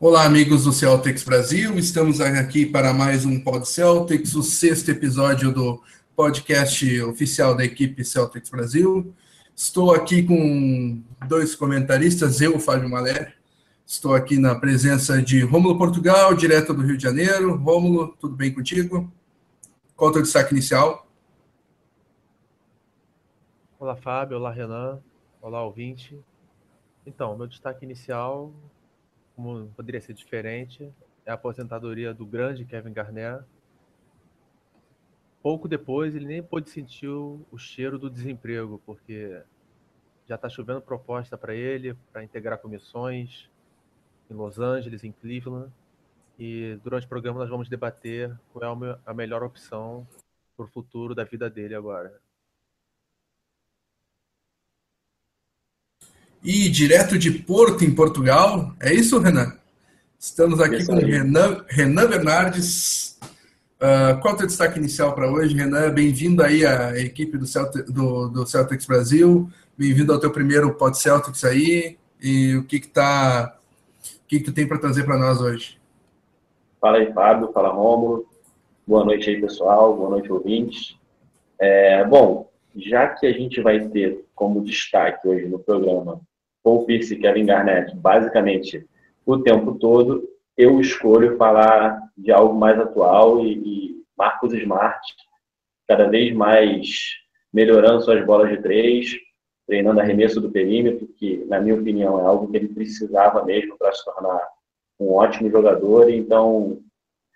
[0.00, 1.76] Olá, amigos do Celtics Brasil.
[1.76, 5.82] Estamos aqui para mais um Pod Celtics, o sexto episódio do
[6.14, 9.12] podcast oficial da equipe Celtics Brasil.
[9.56, 13.34] Estou aqui com dois comentaristas, eu, Fábio Malé.
[13.84, 17.56] Estou aqui na presença de Rômulo Portugal, direto do Rio de Janeiro.
[17.56, 19.12] Rômulo, tudo bem contigo?
[19.96, 21.08] Qual é o teu destaque inicial?
[23.80, 24.36] Olá, Fábio.
[24.36, 25.00] Olá, Renan.
[25.42, 26.16] Olá, ouvinte.
[27.04, 28.52] Então, meu destaque inicial
[29.38, 30.92] como poderia ser diferente,
[31.24, 33.44] é a aposentadoria do grande Kevin Garnett.
[35.40, 39.40] Pouco depois, ele nem pôde sentir o, cheiro do desemprego, porque
[40.26, 43.48] já está chovendo proposta para ele, para integrar comissões
[44.28, 45.72] em Los Angeles, em Cleveland.
[46.36, 50.04] E durante o programa nós vamos debater qual é a melhor opção
[50.56, 52.20] para o futuro da vida dele agora.
[56.48, 58.72] E direto de Porto, em Portugal.
[58.80, 59.52] É isso, Renan?
[60.18, 63.18] Estamos aqui com Renan, Renan Bernardes.
[63.76, 65.92] Uh, qual é o teu destaque inicial para hoje, Renan?
[65.92, 69.46] Bem-vindo aí à equipe do, Celtic, do, do Celtics Brasil.
[69.76, 71.98] Bem-vindo ao teu primeiro Pod Celtics aí.
[72.18, 73.54] E o que que tá,
[74.02, 75.78] o que que tu tem para trazer para nós hoje?
[76.80, 77.52] Fala aí, Fábio.
[77.52, 78.26] Fala, Rômulo.
[78.86, 79.94] Boa noite aí, pessoal.
[79.94, 80.96] Boa noite, ouvintes.
[81.60, 86.26] É, bom, já que a gente vai ter como destaque hoje no programa
[86.68, 88.86] Paul Pierce e Kevin Garnett, basicamente
[89.24, 95.00] o tempo todo, eu escolho falar de algo mais atual e, e Marcos Smart,
[95.86, 96.88] cada vez mais
[97.50, 99.16] melhorando suas bolas de três,
[99.66, 103.92] treinando arremesso do perímetro, que, na minha opinião, é algo que ele precisava mesmo para
[103.92, 104.46] se tornar
[105.00, 106.10] um ótimo jogador.
[106.10, 106.80] Então,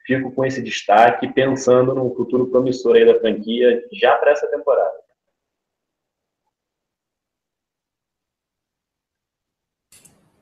[0.04, 5.01] fico com esse destaque, pensando num futuro promissor aí da franquia já para essa temporada.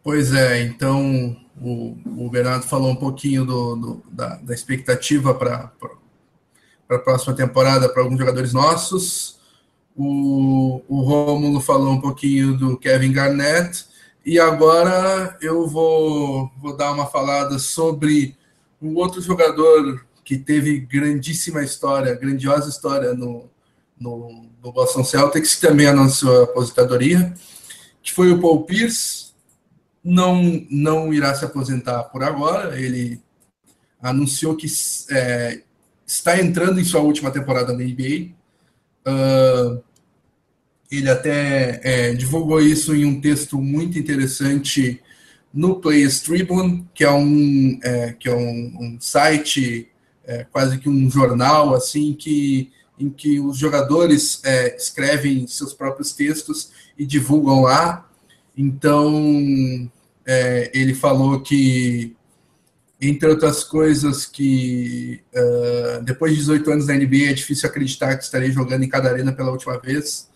[0.03, 5.71] Pois é, então o, o Bernardo falou um pouquinho do, do da, da, expectativa para
[6.89, 9.39] a próxima temporada para alguns jogadores nossos.
[9.95, 13.85] O, o Rômulo falou um pouquinho do Kevin Garnett.
[14.25, 18.37] E agora eu vou, vou dar uma falada sobre
[18.81, 23.51] um outro jogador que teve grandíssima história, grandiosa história no,
[23.99, 27.35] no, no Boston Celtics, que também anunciou a aposentadoria,
[28.03, 29.20] que foi o Paul Pierce
[30.03, 32.81] não, não irá se aposentar por agora.
[32.81, 33.21] Ele
[34.01, 34.67] anunciou que
[35.11, 35.63] é,
[36.07, 38.31] está entrando em sua última temporada na NBA.
[39.07, 39.83] Uh,
[40.91, 45.01] ele até é, divulgou isso em um texto muito interessante
[45.53, 49.89] no Players Tribune, que é um, é, que é um, um site,
[50.25, 56.13] é, quase que um jornal, assim, que, em que os jogadores é, escrevem seus próprios
[56.13, 58.10] textos e divulgam lá.
[58.61, 59.91] Então,
[60.27, 62.15] é, ele falou que,
[63.01, 68.25] entre outras coisas, que uh, depois de 18 anos na NBA é difícil acreditar que
[68.25, 70.29] estarei jogando em cada arena pela última vez.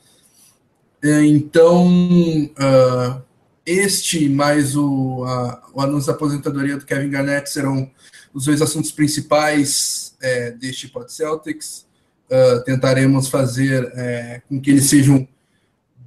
[1.02, 3.22] É, então, uh,
[3.66, 7.90] este mais o, a, o anúncio da aposentadoria do Kevin Garnett serão
[8.32, 11.84] os dois assuntos principais é, deste Pod Celtics.
[12.30, 15.28] Uh, tentaremos fazer é, com que eles sejam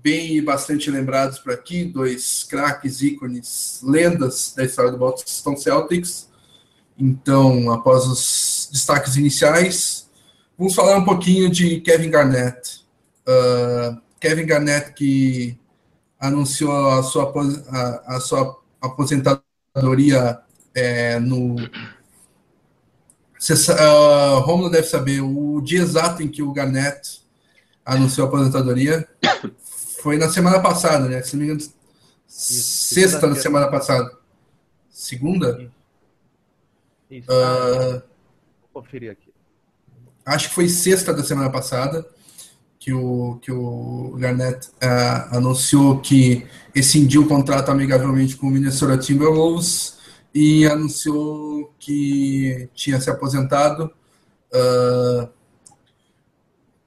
[0.07, 6.29] bem e bastante lembrados por aqui, dois craques, ícones, lendas da história do Boston Celtics.
[6.97, 10.09] Então, após os destaques iniciais,
[10.57, 12.85] vamos falar um pouquinho de Kevin Garnett.
[13.27, 15.59] Uh, Kevin Garnett que
[16.17, 17.29] anunciou a sua,
[17.67, 20.39] a, a sua aposentadoria
[20.73, 21.57] é, no.
[23.49, 27.21] uh, Romulo deve saber o dia exato em que o Garnett
[27.85, 29.05] anunciou a aposentadoria.
[30.01, 31.21] Foi na semana passada, né?
[31.21, 31.73] Se não me engano, Isso,
[32.27, 34.11] sexta da semana passada.
[34.89, 35.71] Segunda?
[37.09, 37.29] Isso.
[37.31, 38.01] Uh,
[38.73, 39.33] Vou conferir aqui.
[40.25, 42.05] Acho que foi sexta da semana passada
[42.79, 48.97] que o, que o Garnett uh, anunciou que rescindiu o contrato amigavelmente com o Minnesota
[48.97, 49.97] Timberwolves
[50.33, 53.91] e anunciou que tinha se aposentado.
[54.53, 55.36] Uh,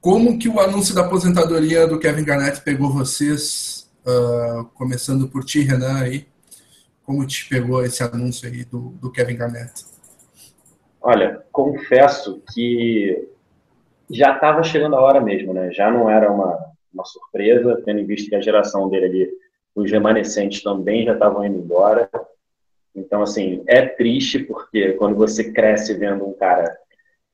[0.01, 5.61] como que o anúncio da aposentadoria do Kevin Garnett pegou vocês, uh, começando por ti,
[5.61, 6.25] Renan, aí?
[7.03, 9.85] Como te pegou esse anúncio aí do, do Kevin Garnett?
[10.99, 13.29] Olha, confesso que
[14.09, 15.71] já estava chegando a hora mesmo, né?
[15.71, 16.57] Já não era uma,
[16.91, 19.29] uma surpresa, tendo em vista que a geração dele ali,
[19.75, 22.09] os remanescentes também já estavam indo embora.
[22.95, 26.75] Então, assim, é triste porque quando você cresce vendo um cara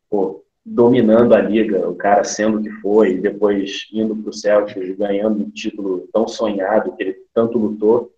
[0.09, 4.97] pô, dominando a liga, o cara sendo o que foi, depois indo para o Celtics,
[4.97, 8.11] ganhando um título tão sonhado que ele tanto lutou.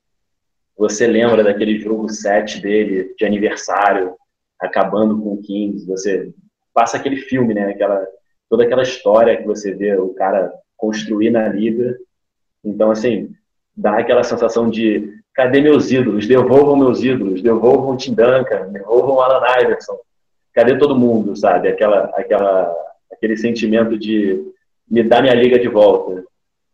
[0.76, 4.16] você lembra daquele jogo 7 dele, de aniversário,
[4.60, 6.34] acabando com o Kings, você
[6.74, 7.70] passa aquele filme, né?
[7.70, 8.04] Aquela,
[8.50, 12.00] toda aquela história que você vê o cara construir na liga.
[12.66, 13.32] Então, assim,
[13.78, 16.26] dá aquela sensação de cadê meus ídolos?
[16.26, 20.00] Devolvam meus ídolos, devolvam o Tim Duncan, devolvam o Alan Iverson.
[20.60, 21.70] Cadê todo mundo, sabe?
[21.70, 22.76] Aquela, aquela,
[23.10, 24.44] aquele sentimento de
[24.92, 26.22] me dar minha liga de volta.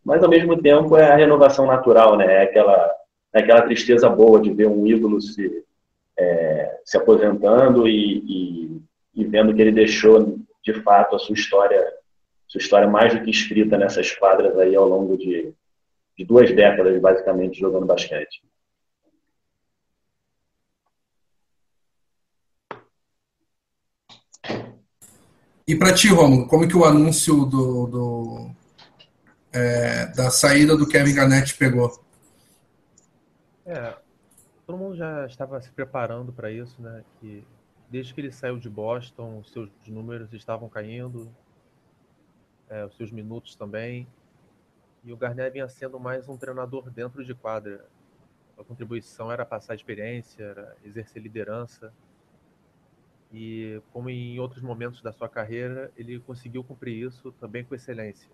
[0.04, 2.26] Mas, ao mesmo tempo, é a renovação natural, né?
[2.26, 2.92] É aquela,
[3.32, 5.64] é aquela tristeza boa de ver um ídolo se,
[6.18, 8.82] é, se aposentando e, e,
[9.22, 11.80] e vendo que ele deixou, de fato, a sua história,
[12.48, 15.54] sua história mais do que escrita nessas quadras aí ao longo de,
[16.18, 18.42] de duas décadas, basicamente, jogando basquete.
[25.68, 28.52] E para ti, Romulo, como que o anúncio do, do
[29.52, 32.00] é, da saída do Kevin Garnett pegou?
[33.66, 33.98] É,
[34.68, 37.04] todo mundo já estava se preparando para isso, né?
[37.20, 37.44] Que
[37.90, 41.34] desde que ele saiu de Boston, os seus números estavam caindo,
[42.70, 44.08] é, os seus minutos também.
[45.04, 47.86] E o Garnett vinha sendo mais um treinador dentro de quadra.
[48.56, 51.92] A contribuição era passar experiência, era exercer liderança.
[53.34, 58.30] E como em outros momentos da sua carreira, ele conseguiu cumprir isso também com excelência.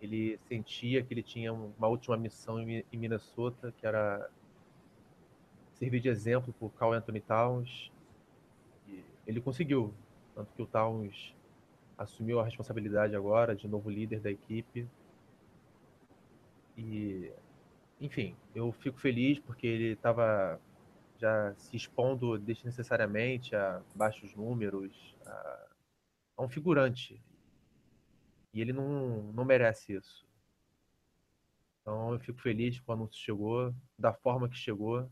[0.00, 4.30] Ele sentia que ele tinha uma última missão em Minnesota, que era
[5.74, 7.92] servir de exemplo para o Carl Anthony Towns.
[8.88, 9.94] E ele conseguiu,
[10.34, 11.34] tanto que o Towns
[11.96, 14.88] assumiu a responsabilidade agora de novo líder da equipe.
[16.76, 17.30] E,
[18.00, 20.58] enfim, eu fico feliz porque ele estava
[21.20, 25.68] já se expondo desnecessariamente a baixos números, a,
[26.38, 27.22] a um figurante.
[28.54, 30.26] E ele não, não merece isso.
[31.80, 35.08] Então eu fico feliz que o anúncio chegou, da forma que chegou.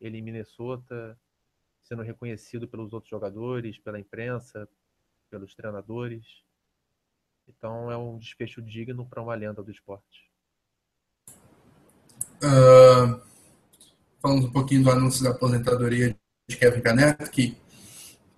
[0.00, 1.18] Ele em Minnesota,
[1.82, 4.68] sendo reconhecido pelos outros jogadores, pela imprensa,
[5.30, 6.44] pelos treinadores.
[7.48, 10.30] Então é um desfecho digno para uma lenda do esporte.
[12.40, 12.77] Uh,
[14.20, 16.16] falando um pouquinho do anúncio da aposentadoria
[16.48, 17.56] de Kevin Garnett, que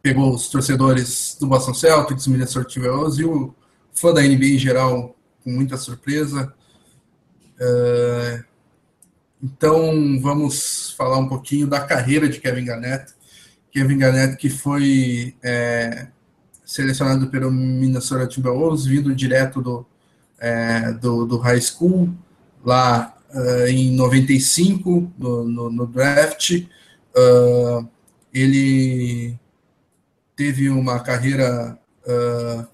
[0.02, 3.54] pegou os torcedores do Boston Celtics, Minnesota Timberwolves e o
[3.92, 6.52] fã da NBA em geral com muita surpresa.
[7.60, 8.44] Uh,
[9.42, 13.14] então vamos falar um pouquinho da carreira de Kevin Garnett.
[13.70, 16.08] Kevin Garnett que foi é,
[16.64, 19.86] selecionado pelo Minnesota Timberwolves, vindo direto do,
[20.38, 22.12] é, do, do, high school,
[22.64, 26.66] lá uh, em 95, no, no, no draft.
[27.16, 27.88] Uh,
[28.32, 29.36] ele
[30.36, 32.66] teve uma carreira uh,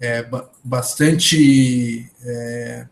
[0.00, 0.28] é,
[0.64, 2.86] bastante é,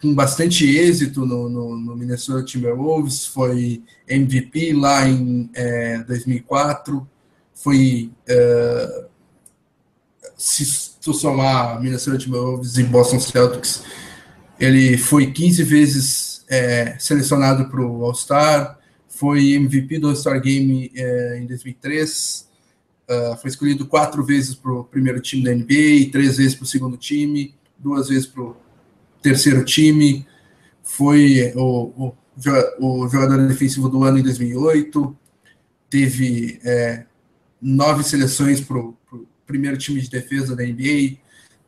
[0.00, 7.06] com bastante êxito no, no, no, Minnesota Timberwolves, foi MVP lá em é, 2004,
[7.54, 8.10] foi
[10.36, 13.84] se tu somar Minnesota Timberwolves e Boston Celtics,
[14.64, 18.78] ele foi 15 vezes é, selecionado para o All-Star,
[19.08, 22.48] foi MVP do All-Star Game é, em 2003,
[23.08, 26.66] uh, foi escolhido quatro vezes para o primeiro time da NBA, três vezes para o
[26.66, 28.56] segundo time, duas vezes para o
[29.20, 30.26] terceiro time,
[30.82, 32.16] foi o, o,
[32.80, 35.16] o, jogador defensivo do ano em 2008,
[35.90, 37.04] teve é,
[37.60, 38.96] nove seleções para o
[39.46, 41.18] primeiro time de defesa da NBA,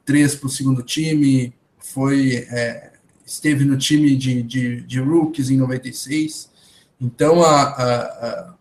[0.05, 2.94] três para o segundo time, foi é,
[3.25, 6.51] esteve no time de, de, de, rookies em 96.
[7.01, 8.55] Então, a, a, a,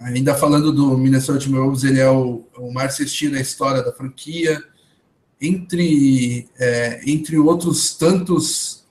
[0.00, 4.62] ainda falando do Minnesota Timberwolves, ele é o, o mais assistido da história da franquia,
[5.40, 8.86] entre, é, entre outros tantos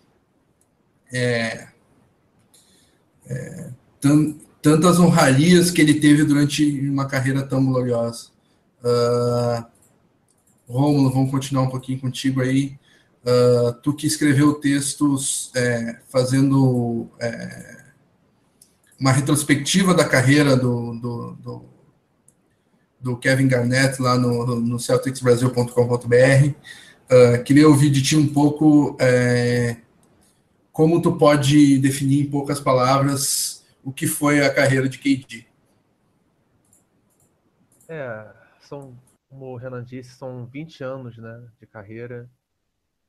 [1.14, 1.68] é,
[3.28, 3.70] é,
[4.62, 8.30] tantas honrarias que ele teve durante uma carreira tão gloriosa.
[8.84, 9.66] Uh,
[10.68, 12.78] Rômulo, vamos continuar um pouquinho contigo aí.
[13.26, 17.86] Uh, tu que escreveu textos é, fazendo é,
[19.00, 21.66] uma retrospectiva da carreira do, do, do,
[23.02, 26.48] do Kevin Garnett lá no, no celticsbrasil.com.br.
[26.48, 26.54] Uh,
[27.10, 29.78] ah, queria ouvir de ti um pouco é,
[30.72, 35.46] como tu pode definir em poucas palavras o que foi a carreira de KD.
[37.88, 38.28] É,
[38.62, 38.96] são,
[39.30, 42.30] como o Renan disse, são 20 anos né, de carreira.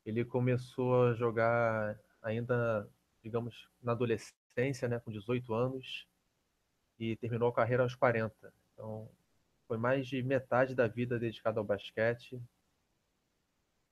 [0.07, 2.89] Ele começou a jogar ainda,
[3.25, 6.07] digamos, na adolescência, né, com 18 anos,
[6.97, 8.55] e terminou a carreira aos 40.
[8.73, 9.11] Então,
[9.67, 12.41] foi mais de metade da vida dedicada ao basquete.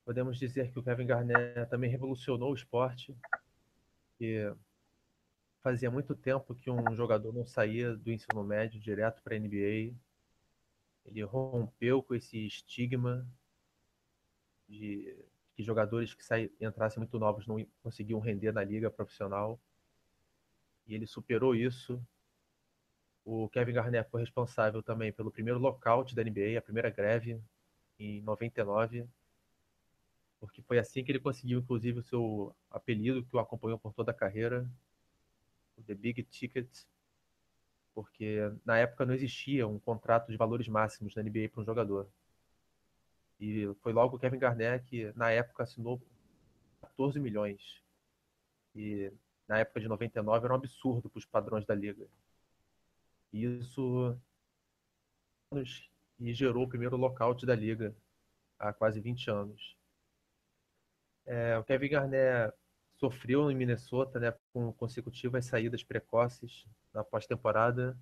[0.05, 3.17] Podemos dizer que o Kevin Garnett também revolucionou o esporte,
[4.17, 4.55] que
[5.63, 9.97] fazia muito tempo que um jogador não saía do ensino médio direto para a NBA.
[11.07, 13.27] Ele rompeu com esse estigma
[14.69, 15.17] de
[15.55, 19.59] que jogadores que saí, entrassem muito novos não conseguiam render na liga profissional.
[20.87, 22.01] E ele superou isso.
[23.25, 27.41] O Kevin Garnett foi responsável também pelo primeiro lockout da NBA, a primeira greve,
[27.99, 29.09] em 99
[30.45, 34.11] porque foi assim que ele conseguiu, inclusive, o seu apelido, que o acompanhou por toda
[34.11, 34.69] a carreira,
[35.75, 36.69] o The Big Ticket,
[37.95, 42.07] porque na época não existia um contrato de valores máximos na NBA para um jogador.
[43.41, 46.01] E foi logo o Kevin Garnett que, na época, assinou
[46.81, 47.83] 14 milhões.
[48.75, 49.13] E
[49.47, 52.07] na época de 99 era um absurdo para os padrões da liga.
[53.33, 54.19] E isso
[56.19, 57.95] e gerou o primeiro lockout da liga
[58.59, 59.77] há quase 20 anos.
[61.27, 62.55] É, o Kevin Garnett
[62.97, 67.97] sofreu em Minnesota né, com consecutivas saídas precoces na pós-temporada,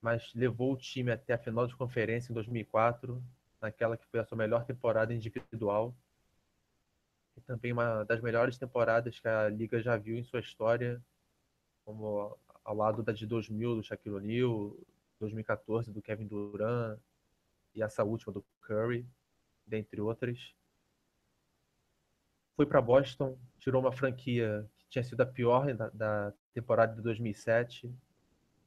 [0.00, 3.22] mas levou o time até a final de conferência em 2004,
[3.64, 5.94] naquela que foi a sua melhor temporada individual.
[7.36, 11.02] E também uma das melhores temporadas que a liga já viu em sua história,
[11.84, 14.76] como ao lado da de 2000 do Shaquille O'Neal,
[15.18, 16.98] 2014 do Kevin Durant
[17.74, 19.06] e essa última do Curry,
[19.66, 20.54] dentre outras
[22.56, 27.02] foi para Boston, tirou uma franquia que tinha sido a pior da, da temporada de
[27.02, 27.92] 2007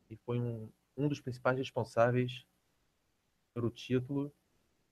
[0.09, 2.45] e foi um, um dos principais responsáveis
[3.53, 4.31] pelo título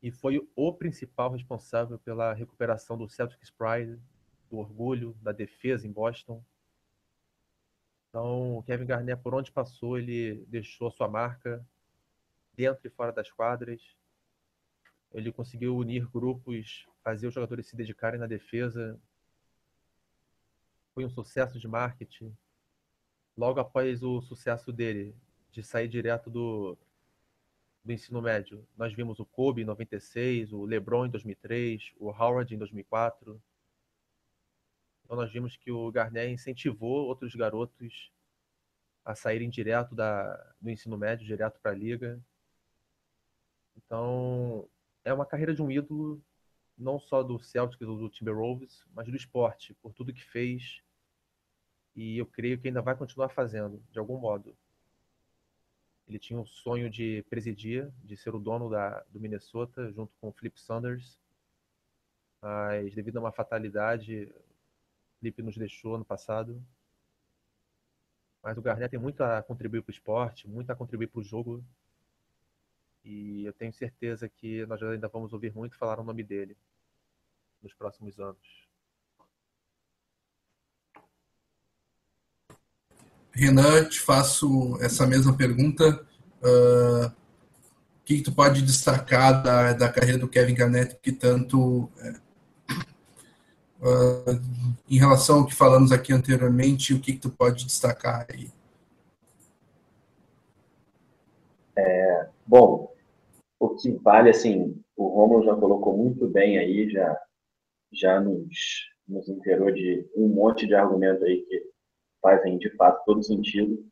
[0.06, 4.00] e foi o principal responsável pela recuperação do Celtics Pride,
[4.52, 6.46] do orgulho, da defesa em Boston.
[8.08, 11.68] Então, Kevin Garnett, por onde passou, ele deixou a sua marca
[12.54, 13.82] dentro e fora das quadras.
[15.12, 19.02] Ele conseguiu unir grupos fazer os jogadores se dedicarem na defesa.
[20.94, 22.32] Foi um sucesso de marketing.
[23.36, 25.16] Logo após o sucesso dele,
[25.52, 26.78] de sair direto do,
[27.86, 32.54] do ensino médio, nós vimos o Kobe em 96, o LeBron em 2003, o Howard
[32.54, 33.40] em 2004.
[35.04, 38.12] Então nós vimos que o Garnett incentivou outros garotos
[39.06, 42.20] a saírem direto da, do ensino médio, direto para a liga.
[43.78, 44.68] Então,
[45.04, 46.20] é uma carreira de um ídolo
[46.76, 50.82] não só do Celtics ou do Timberwolves, mas do esporte, por tudo que fez.
[51.96, 54.58] E eu creio que ainda vai continuar fazendo, de algum modo.
[56.08, 60.30] Ele tinha um sonho de presidir, de ser o dono da, do Minnesota, junto com
[60.30, 61.20] o Flip Saunders.
[62.42, 64.32] Mas, devido a uma fatalidade,
[65.20, 66.62] Flip nos deixou no passado.
[68.44, 71.24] Mas o Garnett tem muito a contribuir para o esporte, muito a contribuir para o
[71.24, 71.64] jogo
[73.06, 76.58] e eu tenho certeza que nós ainda vamos ouvir muito falar o nome dele
[77.62, 78.65] nos próximos anos.
[83.36, 86.02] Renan, te faço essa mesma pergunta.
[86.42, 91.90] Uh, o que, que, tu pode destacar da, da carreira do Kevin Garnett que tanto
[93.82, 94.32] uh,
[94.90, 98.50] em relação ao que falamos aqui anteriormente, o que, que tu pode destacar aí?
[101.78, 102.94] É, bom,
[103.60, 107.20] o que vale, assim, o Romulo já colocou muito bem aí, já,
[107.92, 111.75] já nos, nos de um monte de argumentos aí que
[112.26, 113.86] fazem de fato todo sentido.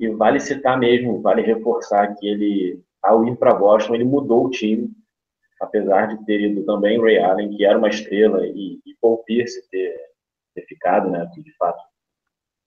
[0.00, 4.50] E vale citar mesmo, vale reforçar que ele, ao ir para Boston, ele mudou o
[4.50, 4.90] time,
[5.60, 9.68] apesar de ter ido também Ray Allen, que era uma estrela, e, e Paul Pierce
[9.68, 9.94] ter,
[10.54, 11.82] ter ficado, né, que de fato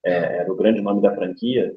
[0.05, 1.75] é, era o grande nome da franquia,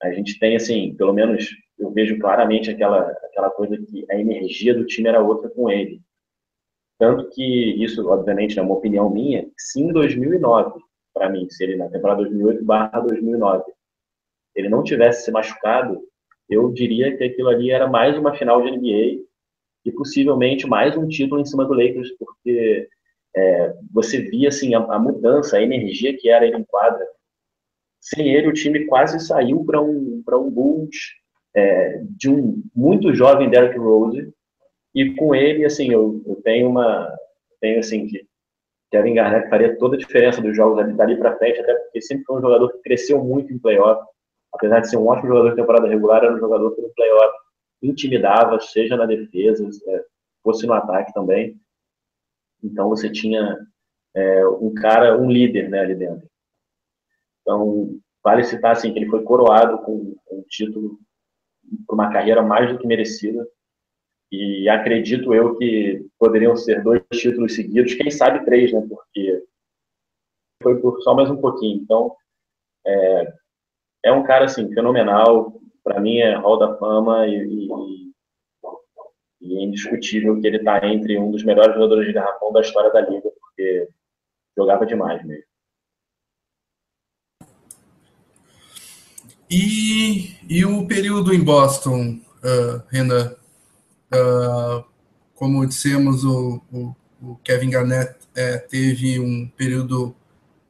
[0.00, 4.72] a gente tem, assim, pelo menos eu vejo claramente aquela, aquela coisa que a energia
[4.72, 6.00] do time era outra com ele.
[6.98, 7.42] Tanto que
[7.82, 10.80] isso, obviamente, é uma opinião minha, se em 2009,
[11.18, 13.64] para mim, se ele na temporada 2008/2009,
[14.54, 16.00] ele não tivesse se machucado,
[16.48, 19.24] eu diria que aquilo ali era mais uma final de NBA
[19.84, 22.88] e possivelmente mais um título em cima do Lakers, porque
[23.36, 27.06] é, você via assim a, a, mudança, a energia que era ele em quadra.
[28.00, 30.96] Sem ele, o time quase saiu para um para um Bulls
[31.54, 34.32] é, de um muito jovem Derrick Rose
[34.94, 37.12] e com ele assim eu, eu tenho uma
[37.60, 38.27] tenho assim que
[38.90, 42.24] Kevin Garnett faria toda a diferença dos jogos ali dali para frente até porque sempre
[42.24, 44.02] foi um jogador que cresceu muito em playoff.
[44.52, 47.34] Apesar de ser um ótimo jogador de temporada regular era um jogador que no playoff
[47.82, 50.04] intimidava seja na defesa é,
[50.42, 51.60] fosse no ataque também.
[52.64, 53.58] Então você tinha
[54.14, 56.26] é, um cara um líder né ali dentro.
[57.42, 60.98] Então vale citar assim que ele foi coroado com, com um título
[61.86, 63.46] por uma carreira mais do que merecida.
[64.30, 68.84] E acredito eu que poderiam ser dois títulos seguidos, quem sabe três, né?
[68.86, 69.44] Porque
[70.62, 71.80] foi por só mais um pouquinho.
[71.80, 72.14] Então,
[72.86, 73.32] é,
[74.04, 75.58] é um cara assim fenomenal.
[75.82, 78.12] Para mim é Hall da Fama e, e,
[79.40, 82.90] e é indiscutível que ele está entre um dos melhores jogadores de garrafão da história
[82.90, 83.88] da liga, porque
[84.56, 85.48] jogava demais mesmo.
[89.50, 93.34] E, e o período em Boston, uh, Renan?
[94.12, 94.84] Uh,
[95.34, 100.14] como dissemos, o, o, o Kevin Garnett é, teve um período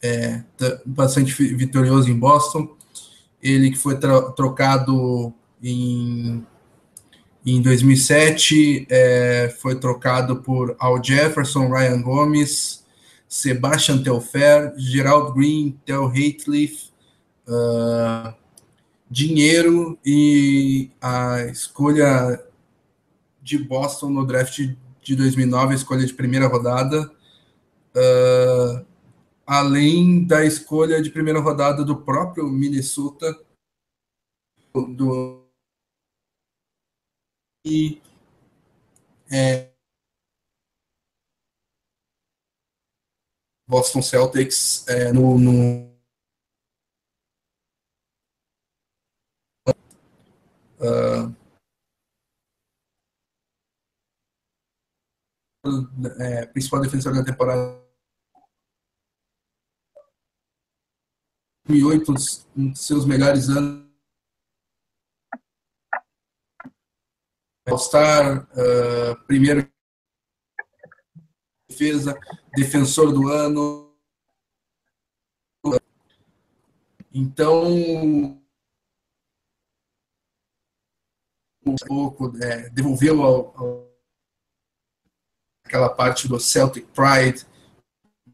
[0.02, 0.42] é,
[0.84, 2.76] bastante vitorioso em Boston.
[3.42, 6.44] Ele que foi trocado em,
[7.46, 12.84] em 2007, é, foi trocado por Al Jefferson, Ryan Gomes,
[13.28, 16.90] Sebastian Telfair, Gerald Green, Tel Hatliff,
[17.46, 18.34] uh,
[19.10, 22.42] dinheiro e a escolha
[23.48, 24.58] de Boston no draft
[25.02, 27.10] de 2009, a escolha de primeira rodada,
[27.96, 28.86] uh,
[29.46, 33.34] além da escolha de primeira rodada do próprio Minnesota,
[34.74, 35.48] do
[37.66, 38.00] e
[39.30, 39.72] é,
[43.66, 45.88] Boston Celtics é, no, no
[50.80, 51.37] uh,
[56.20, 57.88] é, principal defensor da temporada
[61.66, 62.10] 2008,
[62.56, 63.86] um dos seus melhores anos.
[67.66, 69.70] All-Star, uh, primeiro
[71.68, 72.18] defesa,
[72.56, 73.94] defensor do ano.
[77.12, 77.66] Então,
[81.66, 83.87] um pouco é, devolveu ao, ao,
[85.68, 87.46] aquela parte do Celtic Pride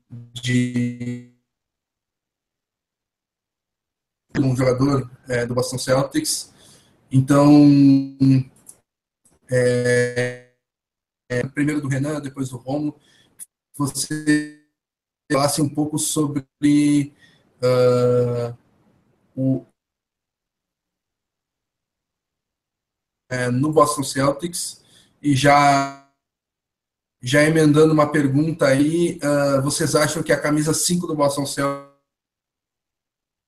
[0.08, 1.34] de
[4.38, 6.54] um jogador é, do Boston Celtics.
[7.10, 7.50] Então,
[9.50, 10.52] é,
[11.28, 12.98] é, primeiro do Renan, depois do Romulo,
[13.76, 14.64] você
[15.30, 17.12] falasse um pouco sobre
[17.60, 18.56] uh,
[19.34, 19.66] o
[23.28, 24.84] é, no Boston Celtics
[25.20, 26.03] e já
[27.26, 31.94] já emendando uma pergunta aí, uh, vocês acham que a camisa 5 do Boston Celtics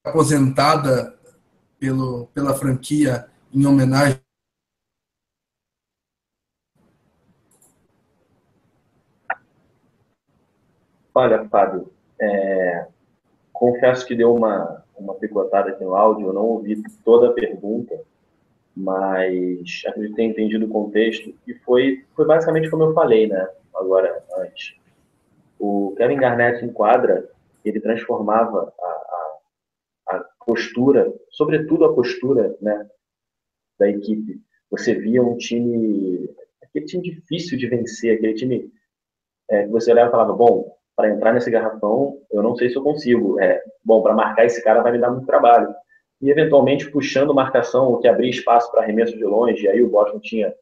[0.02, 1.14] aposentada
[1.78, 4.18] pelo, pela franquia em homenagem?
[11.14, 12.86] Olha, Fábio, é,
[13.52, 17.94] confesso que deu uma, uma picotada aqui no áudio, eu não ouvi toda a pergunta,
[18.74, 23.46] mas acredito ter entendido o contexto, e foi, foi basicamente como eu falei, né,
[23.78, 24.74] agora, antes.
[25.58, 27.28] O Kevin Garnett em quadra,
[27.64, 32.88] ele transformava a, a, a postura, sobretudo a postura, né,
[33.78, 34.40] da equipe.
[34.70, 36.28] Você via um time,
[36.62, 38.70] aquele time difícil de vencer, aquele time
[39.48, 42.76] é, que você olhava e falava, bom, para entrar nesse garrafão, eu não sei se
[42.76, 43.38] eu consigo.
[43.38, 45.72] É, bom, para marcar esse cara vai me dar muito trabalho.
[46.20, 49.68] E, eventualmente, puxando marcação, o que abria espaço para arremesso de longe.
[49.68, 50.54] Aí o Boston tinha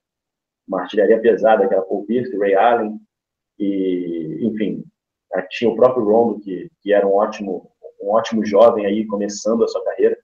[0.67, 2.99] uma artilharia pesada, que era Paul Pierce, Ray Allen,
[3.59, 4.85] e, enfim,
[5.51, 9.69] tinha o próprio Rondo, que, que era um ótimo, um ótimo jovem aí, começando a
[9.69, 10.17] sua carreira.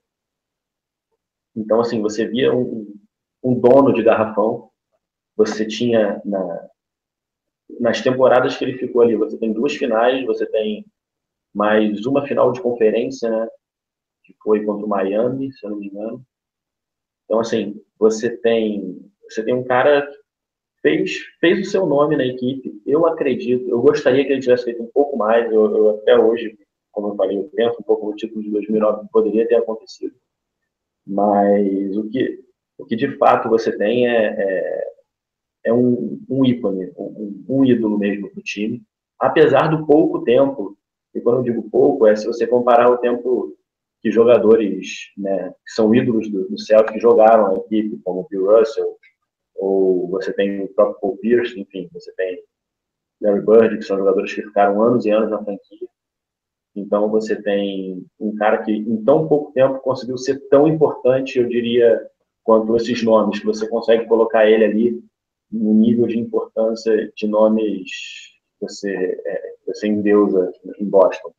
[1.55, 2.87] Então, assim, você via um,
[3.43, 4.69] um dono de garrafão,
[5.35, 6.69] você tinha na,
[7.79, 10.85] nas temporadas que ele ficou ali, você tem duas finais, você tem
[11.53, 13.47] mais uma final de conferência, né?
[14.23, 16.25] Que foi contra o Miami, se eu não me engano.
[17.25, 20.07] Então, assim, você tem, você tem um cara
[20.81, 22.81] fez, fez o seu nome na equipe.
[22.85, 25.51] Eu acredito, eu gostaria que ele tivesse feito um pouco mais.
[25.51, 26.57] Eu, eu até hoje,
[26.91, 30.15] como eu falei, eu penso um pouco no título de 2009 que poderia ter acontecido.
[31.05, 32.39] Mas o que,
[32.77, 34.91] o que de fato você tem é, é
[35.63, 38.81] é um, um ícone, um, um ídolo mesmo para o time,
[39.19, 40.77] apesar do pouco tempo,
[41.13, 43.55] e quando eu digo pouco, é se você comparar o tempo
[44.01, 48.47] que jogadores né, que são ídolos do, do Celtic jogaram a equipe, como o Bill
[48.47, 48.97] Russell,
[49.61, 52.43] ou você tem o próprio Paul Pierce, enfim, você tem
[53.21, 55.87] Larry Bird, que são jogadores que ficaram anos e anos na franquia.
[56.75, 61.47] Então você tem um cara que em tão pouco tempo conseguiu ser tão importante, eu
[61.47, 62.01] diria,
[62.43, 65.03] quanto esses nomes, que você consegue colocar ele ali
[65.51, 67.91] no nível de importância de nomes
[68.57, 71.31] que você, é, você endeusa em Boston.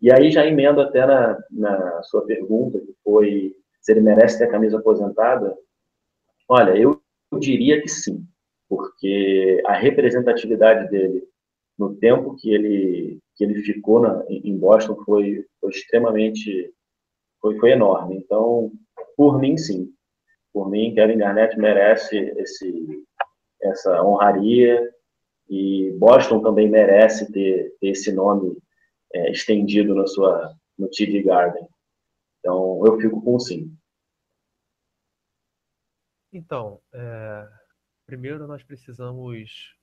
[0.00, 4.44] E aí já emendo até na, na sua pergunta, que foi se ele merece ter
[4.44, 5.56] a camisa aposentada.
[6.48, 6.95] Olha, eu
[7.38, 8.24] diria que sim,
[8.68, 11.22] porque a representatividade dele
[11.78, 16.72] no tempo que ele que ele ficou na, em Boston foi, foi extremamente
[17.40, 18.16] foi, foi enorme.
[18.16, 18.72] Então,
[19.16, 19.92] por mim, sim.
[20.52, 23.04] Por mim, Kevin Garnett merece esse,
[23.62, 24.90] essa honraria
[25.48, 28.56] e Boston também merece ter, ter esse nome
[29.12, 31.66] é, estendido na sua, no TD Garden.
[32.40, 33.70] Então, eu fico com sim.
[36.32, 37.48] Então, é,
[38.04, 39.76] primeiro nós precisamos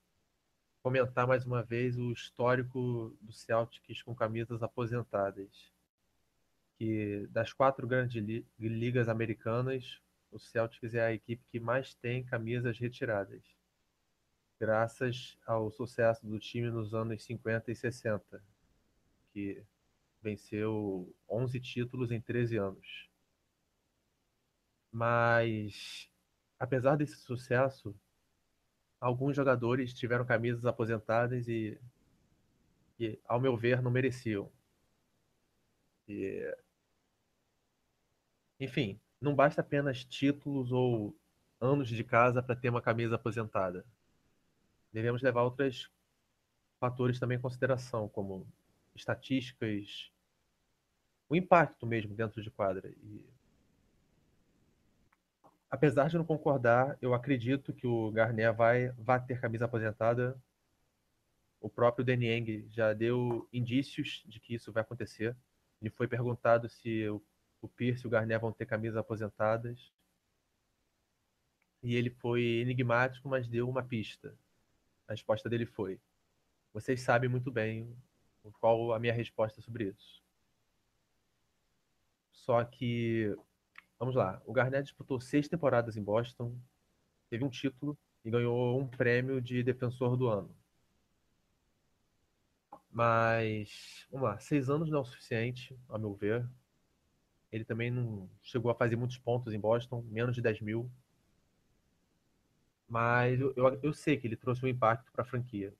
[0.81, 5.71] comentar mais uma vez o histórico do Celtics com camisas aposentadas.
[6.77, 8.21] Que das quatro grandes
[8.59, 10.01] ligas americanas,
[10.31, 13.43] o Celtics é a equipe que mais tem camisas retiradas,
[14.59, 18.43] graças ao sucesso do time nos anos 50 e 60,
[19.31, 19.63] que
[20.21, 23.09] venceu 11 títulos em 13 anos.
[24.91, 26.09] Mas,
[26.63, 27.93] apesar desse sucesso,
[28.97, 31.77] alguns jogadores tiveram camisas aposentadas e,
[32.97, 34.49] e ao meu ver, não mereciam.
[36.07, 36.55] E,
[38.57, 41.13] enfim, não basta apenas títulos ou
[41.59, 43.85] anos de casa para ter uma camisa aposentada.
[44.93, 45.91] Devemos levar outros
[46.79, 48.47] fatores também em consideração, como
[48.95, 50.13] estatísticas,
[51.27, 52.87] o impacto mesmo dentro de quadra.
[52.89, 53.32] E,
[55.73, 60.39] apesar de não concordar, eu acredito que o Garnet vai, vai ter camisa aposentada.
[61.59, 65.35] O próprio Denieng já deu indícios de que isso vai acontecer.
[65.81, 67.19] Ele foi perguntado se o,
[67.59, 69.91] o Pierce e o Garnet vão ter camisas aposentadas.
[71.81, 74.37] E ele foi enigmático, mas deu uma pista.
[75.07, 75.99] A resposta dele foi:
[76.71, 77.97] Vocês sabem muito bem
[78.59, 80.21] qual a minha resposta sobre isso.
[82.31, 83.35] Só que,
[84.03, 86.59] vamos lá, o Garnett disputou seis temporadas em Boston,
[87.29, 90.53] teve um título e ganhou um prêmio de defensor do ano.
[92.91, 96.45] Mas, vamos lá, seis anos não é o suficiente, a meu ver.
[97.51, 100.91] Ele também não chegou a fazer muitos pontos em Boston, menos de 10 mil.
[102.87, 105.73] Mas eu, eu, eu sei que ele trouxe um impacto para a franquia.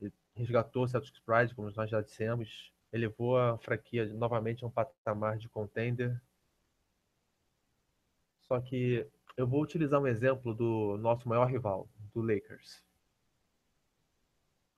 [0.00, 4.70] Ele resgatou o Celtics Pride, como nós já dissemos, elevou a franquia novamente a um
[4.70, 6.20] patamar de contender.
[8.48, 9.06] Só que
[9.36, 12.82] eu vou utilizar um exemplo do nosso maior rival, do Lakers.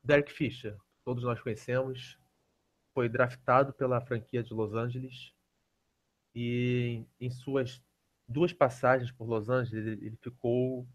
[0.02, 2.18] Derek Fisher, todos nós conhecemos,
[2.92, 5.32] foi draftado pela franquia de Los Angeles
[6.34, 7.82] e em suas
[8.26, 10.86] duas passagens por Los Angeles ele ficou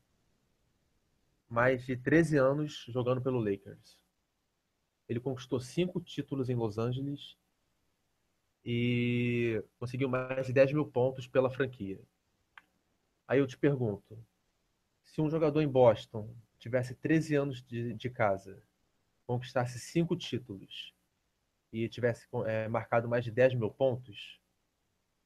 [1.50, 3.98] mais de 13 anos jogando pelo Lakers.
[5.08, 7.38] Ele conquistou cinco títulos em Los Angeles
[8.66, 12.02] e conseguiu mais de 10 mil pontos pela franquia.
[13.28, 14.18] Aí eu te pergunto:
[15.04, 18.62] se um jogador em Boston tivesse 13 anos de, de casa,
[19.26, 20.94] conquistasse cinco títulos
[21.72, 24.40] e tivesse é, marcado mais de 10 mil pontos,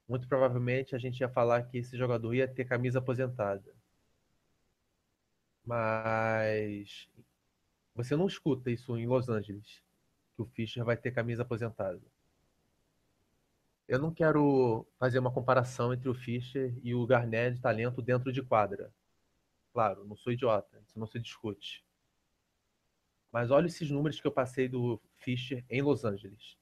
[0.08, 3.76] muito provavelmente a gente ia falar que esse jogador ia ter camisa aposentada.
[5.66, 7.08] Mas
[7.94, 9.84] você não escuta isso em Los Angeles,
[10.36, 12.02] que o Fischer vai ter camisa aposentada.
[13.90, 18.32] Eu não quero fazer uma comparação entre o Fischer e o Garnett de talento dentro
[18.32, 18.94] de quadra.
[19.74, 21.84] Claro, não sou idiota, isso não se discute.
[23.32, 26.56] Mas olha esses números que eu passei do Fischer em Los Angeles.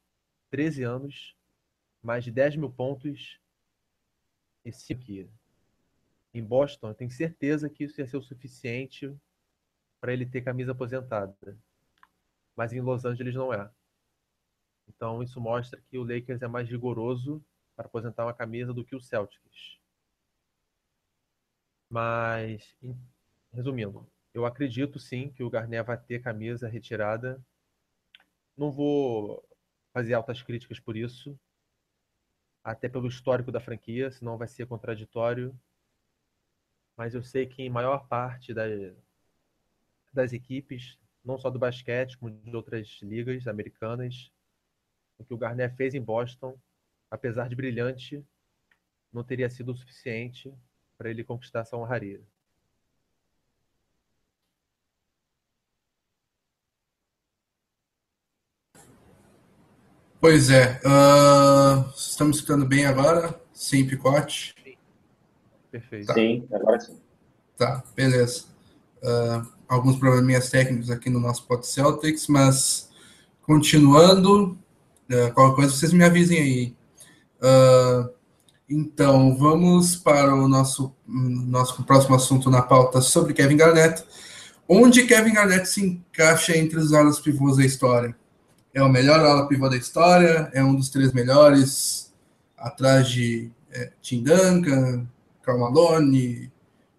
[0.52, 1.36] 13 anos,
[2.02, 3.42] mais de 10 mil pontos
[4.64, 5.30] esse aqui.
[6.34, 9.14] Em Boston, eu tenho certeza que isso ia ser o suficiente
[10.00, 11.36] para ele ter camisa aposentada.
[12.56, 13.70] Mas em Los Angeles não é.
[14.88, 17.44] Então isso mostra que o Lakers é mais rigoroso
[17.76, 19.78] para aposentar uma camisa do que o Celtics.
[21.90, 22.76] Mas,
[23.54, 27.42] resumindo, eu acredito sim que o Garnett vai ter camisa retirada.
[28.58, 29.44] Não vou
[29.94, 31.40] fazer altas críticas por isso,
[32.64, 35.58] até pelo histórico da franquia, senão vai ser contraditório.
[36.98, 38.66] Mas eu sei que em maior parte da,
[40.12, 44.32] das equipes, não só do basquete, como de outras ligas americanas.
[45.18, 46.58] O que o Garnett fez em Boston,
[47.10, 48.24] apesar de brilhante,
[49.12, 50.54] não teria sido o suficiente
[50.98, 52.22] para ele conquistar essa honraria.
[60.20, 60.82] Pois é.
[60.84, 63.40] Uh, estamos ficando bem agora?
[63.54, 64.56] Sem picote?
[65.72, 66.08] Perfeito.
[66.08, 66.14] Tá.
[66.16, 67.00] Sim, agora sim.
[67.56, 68.46] Tá, beleza.
[68.98, 72.90] Uh, alguns probleminhas técnicos aqui no nosso Pod Celtics, mas
[73.44, 74.58] continuando,
[75.12, 76.76] uh, qualquer coisa vocês me avisem aí.
[77.42, 78.10] Uh,
[78.70, 84.04] então, vamos para o nosso, nosso próximo assunto na pauta sobre Kevin Garnett.
[84.68, 88.16] Onde Kevin Garnett se encaixa entre os alas pivôs da história?
[88.74, 90.50] É o melhor ala pivô da história?
[90.54, 92.08] É um dos três melhores?
[92.58, 95.08] atrás de é, Tim Duncan,
[95.44, 96.52] Karl Malone,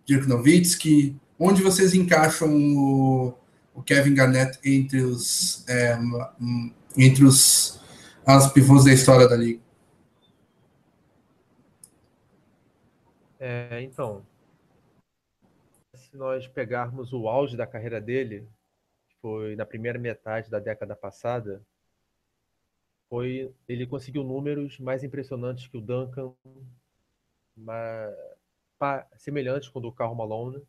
[0.06, 1.16] Dirk Nowitzki.
[1.38, 3.34] Onde vocês encaixam o,
[3.74, 5.98] o Kevin Garnett entre os é,
[6.96, 7.80] entre os
[8.28, 9.62] as pivôs da história da liga?
[13.40, 14.22] É, então,
[15.94, 18.46] se nós pegarmos o auge da carreira dele,
[19.08, 21.64] que foi na primeira metade da década passada,
[23.08, 26.34] foi ele conseguiu números mais impressionantes que o Duncan,
[27.56, 28.14] mais,
[29.16, 30.62] semelhantes com o do Karl Malone,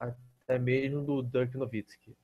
[0.00, 2.16] até mesmo do Dirk Nowitzki.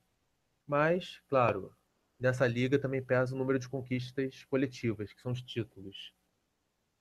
[0.65, 1.75] Mas, claro,
[2.23, 6.13] nessa liga também pesa o número de conquistas coletivas, que são os títulos.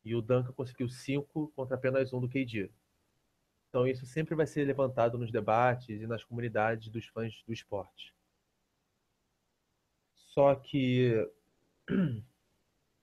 [0.05, 2.69] E o Duncan conseguiu cinco contra apenas um do KD.
[3.69, 8.13] Então isso sempre vai ser levantado nos debates e nas comunidades dos fãs do esporte.
[10.17, 11.15] Só que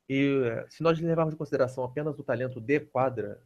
[0.09, 3.41] e, se nós levarmos em consideração apenas o talento de quadra,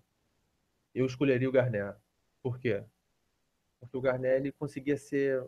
[0.96, 1.96] eu escolheria o Garnett.
[2.42, 2.84] Por quê?
[3.80, 5.46] Porque o Garnett ele conseguia ser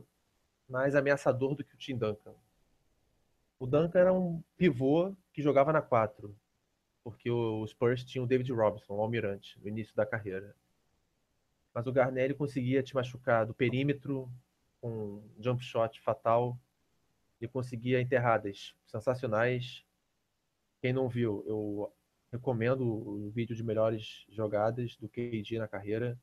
[0.70, 2.36] mais ameaçador do que o Tim Duncan.
[3.58, 6.36] O Duncan era um pivô que jogava na 4,
[7.04, 10.56] porque o Spurs tinha o David Robinson, o almirante, no início da carreira.
[11.74, 14.32] Mas o Garnett conseguia te machucar do perímetro,
[14.82, 16.58] com um jump shot fatal,
[17.40, 19.86] ele conseguia enterradas sensacionais.
[20.82, 21.94] Quem não viu, eu
[22.32, 26.20] recomendo o vídeo de melhores jogadas do KD na carreira.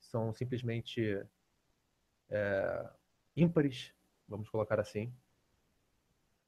[0.00, 1.22] São simplesmente
[2.28, 2.90] é,
[3.36, 3.92] ímpares,
[4.26, 5.12] vamos colocar assim.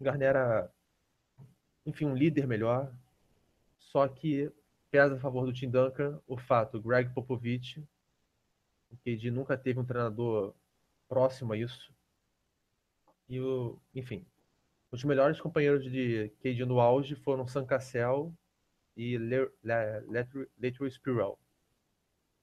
[0.03, 0.73] Garner era,
[1.87, 2.93] enfim, um líder melhor.
[3.79, 4.51] Só que
[4.91, 7.83] pesa a favor do Tim Duncan o fato, Greg Popovich,
[8.91, 10.55] o KD nunca teve um treinador
[11.09, 11.93] próximo a isso.
[13.29, 14.27] E o, enfim,
[14.91, 18.35] os melhores companheiros de KD no auge foram Sam Cassell
[18.97, 19.17] e
[19.65, 21.38] Latrell Spirell.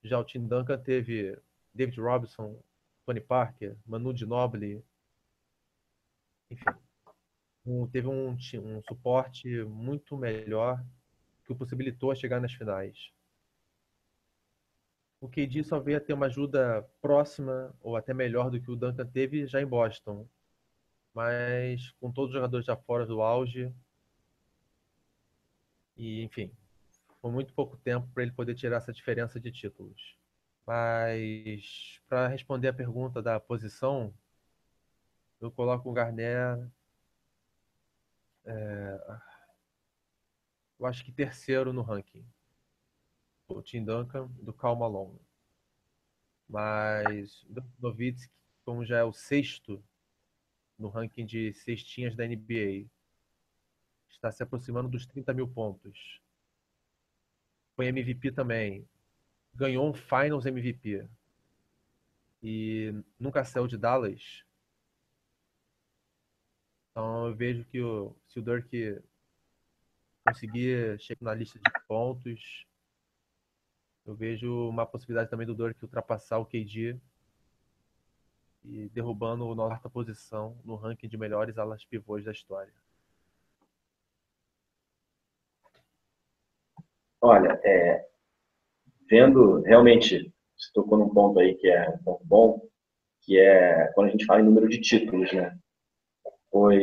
[0.04, 1.38] Já o Tim Duncan teve
[1.74, 2.60] David Robinson,
[3.06, 4.84] Tony Parker, Manu Ginobili,
[6.50, 6.66] enfim,
[7.66, 10.84] um, teve um, um suporte muito melhor
[11.46, 13.12] que o possibilitou a chegar nas finais.
[15.22, 18.76] O KD só veio a ter uma ajuda próxima ou até melhor do que o
[18.76, 20.28] Duncan teve já em Boston,
[21.14, 23.74] mas com todos os jogadores já fora do auge.
[25.98, 26.52] E, enfim,
[27.22, 30.18] foi muito pouco tempo para ele poder tirar essa diferença de títulos.
[30.66, 34.14] Mas, para responder a pergunta da posição,
[35.42, 36.70] eu coloco o Garnett.
[38.50, 39.20] É,
[40.80, 42.26] eu acho que terceiro no ranking.
[43.48, 45.20] O Tim Duncan do Cal Malone.
[46.48, 48.34] Mas o Nowitzki,
[48.66, 49.84] como já é o sexto
[50.80, 52.88] no ranking de cestinhas da NBA.
[54.10, 56.20] Está se aproximando dos 30 mil pontos.
[57.76, 58.88] Foi MVP também.
[59.54, 61.08] Ganhou um Finals MVP.
[62.42, 64.44] E nunca saiu de Dallas.
[66.92, 69.02] Então eu vejo que o, se o Dirk
[70.26, 72.66] conseguir chegar na lista de pontos,
[74.06, 77.00] eu vejo uma possibilidade também do Dirk ultrapassar o KD
[78.64, 82.74] e derrubando o nossa posição no ranking de melhores alas pivôs da história.
[87.22, 88.08] Olha, é,
[89.10, 92.70] vendo realmente, você tocou num ponto aí que é um ponto bom,
[93.22, 95.58] que é quando a gente fala em número de títulos, né?
[96.52, 96.80] Pois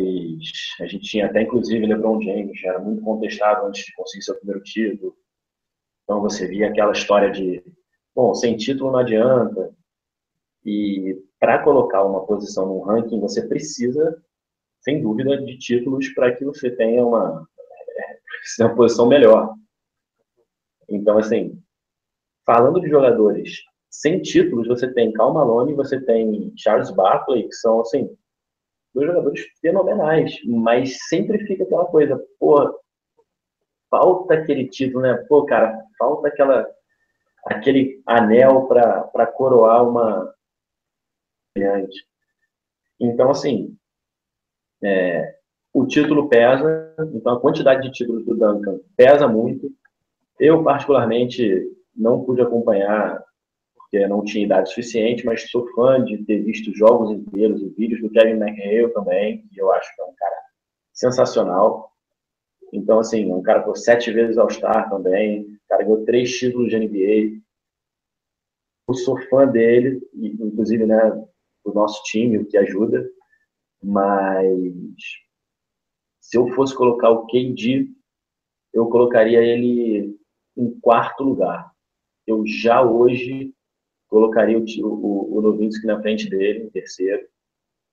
[0.81, 4.63] a gente tinha até inclusive LeBron James, era muito contestado antes de conseguir seu primeiro
[4.63, 5.17] título.
[6.05, 7.63] Então você via aquela história de,
[8.15, 9.75] bom, sem título não adianta.
[10.65, 14.23] E para colocar uma posição no ranking, você precisa,
[14.81, 17.47] sem dúvida, de títulos para que você tenha uma,
[18.61, 19.55] uma posição melhor.
[20.89, 21.61] Então, assim,
[22.45, 27.81] falando de jogadores sem títulos, você tem Cal Malone, você tem Charles Barkley, que são,
[27.81, 28.17] assim,
[28.97, 32.81] dois jogadores fenomenais, mas sempre fica aquela coisa, pô,
[33.91, 35.15] falta aquele título, né?
[35.29, 36.67] Pô, cara, falta aquela
[37.45, 40.35] aquele anel para coroar uma,
[41.55, 42.05] brilhante.
[42.99, 43.77] Então, assim,
[44.83, 45.37] é,
[45.73, 49.71] o título pesa, então a quantidade de títulos do Duncan pesa muito.
[50.41, 53.23] Eu, particularmente, não pude acompanhar,
[53.91, 58.01] porque não tinha idade suficiente, mas sou fã de ter visto jogos inteiros e vídeos
[58.01, 60.37] do Kevin McHale também, que eu acho que é um cara
[60.93, 61.93] sensacional.
[62.73, 66.79] Então, assim, um cara por sete vezes All-Star também, um cara ganhou três títulos de
[66.79, 67.41] NBA.
[68.89, 70.99] Eu sou fã dele, inclusive, né,
[71.65, 73.09] o nosso time, o que ajuda,
[73.83, 74.47] mas
[76.21, 77.89] se eu fosse colocar o KD,
[78.73, 80.19] eu colocaria ele
[80.57, 81.71] em quarto lugar.
[82.27, 83.55] Eu já hoje
[84.17, 87.29] colocaria o, o, o Novinsky na frente dele, em terceiro.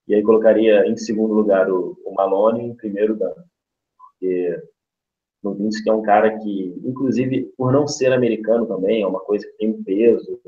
[0.08, 3.34] E aí colocaria em segundo lugar o, o Malone e em primeiro o Dan.
[3.98, 4.64] Porque
[5.44, 9.58] Novinsky é um cara que, inclusive, por não ser americano também, é uma coisa que
[9.58, 10.40] tem um peso.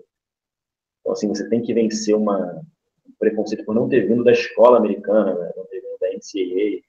[1.02, 2.62] Então, assim, você tem que vencer uma,
[3.06, 5.52] um preconceito por não ter vindo da escola americana, né?
[5.58, 6.82] não ter vindo da NCAA.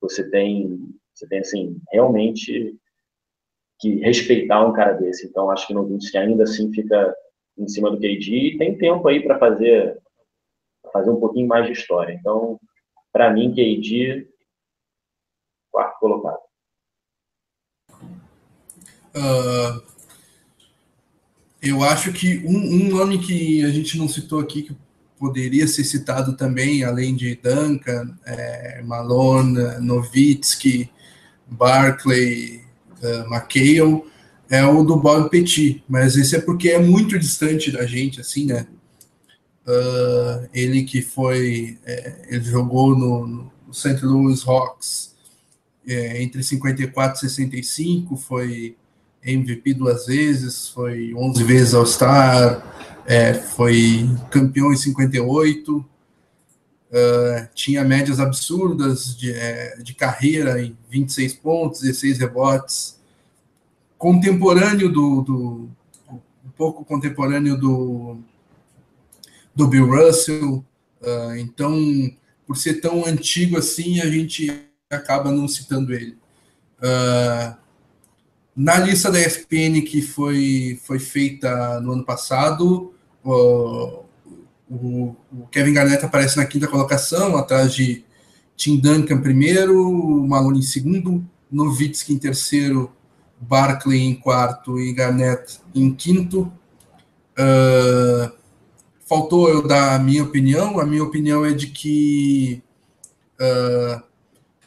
[0.00, 2.76] Você tem, você tem, assim, realmente
[3.78, 5.28] que respeitar um cara desse.
[5.28, 7.14] Então, acho que Novinsky ainda assim fica
[7.56, 9.98] em cima do KD e tem tempo aí para fazer
[10.92, 12.12] fazer um pouquinho mais de história.
[12.12, 12.58] Então,
[13.12, 14.28] para mim, KD,
[15.70, 16.38] quarto colocado.
[19.14, 19.82] Uh,
[21.62, 24.76] eu acho que um, um, nome que a gente não citou aqui, que
[25.18, 30.90] poderia ser citado também, além de Duncan, é, Malone, Novitsky,
[31.46, 32.60] Barclay,
[33.02, 34.04] uh, McHale,
[34.48, 38.46] é o do Bob Petit, mas esse é porque é muito distante da gente, assim,
[38.46, 38.66] né?
[39.66, 43.98] Uh, ele que foi, é, ele jogou no, no St.
[44.04, 45.16] Louis Hawks
[45.86, 48.76] é, entre 54 e 65, foi
[49.22, 55.84] MVP duas vezes, foi 11 vezes All-Star, é, foi campeão em 58, uh,
[57.54, 62.95] tinha médias absurdas de, é, de carreira em 26 pontos, 16 rebotes,
[63.98, 65.70] contemporâneo do, do
[66.44, 68.18] um pouco contemporâneo do
[69.56, 70.64] do Bill Russell.
[71.00, 71.74] Uh, então,
[72.46, 74.52] por ser tão antigo assim, a gente
[74.90, 76.16] acaba não citando ele.
[76.78, 77.56] Uh,
[78.54, 84.04] na lista da ESPN que foi, foi feita no ano passado, o,
[84.70, 88.04] o, o Kevin Garnett aparece na quinta colocação, atrás de
[88.56, 92.90] Tim Duncan primeiro, Malone em segundo, Nowitzki em terceiro,
[93.40, 96.52] Barkley em quarto e Garnett em quinto.
[97.38, 98.32] Uh,
[99.06, 100.80] faltou eu dar a minha opinião.
[100.80, 102.62] A minha opinião é de que
[103.40, 104.02] uh,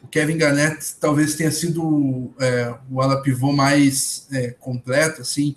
[0.01, 5.55] o Kevin Garnett talvez tenha sido é, o ala pivô mais é, completo, assim,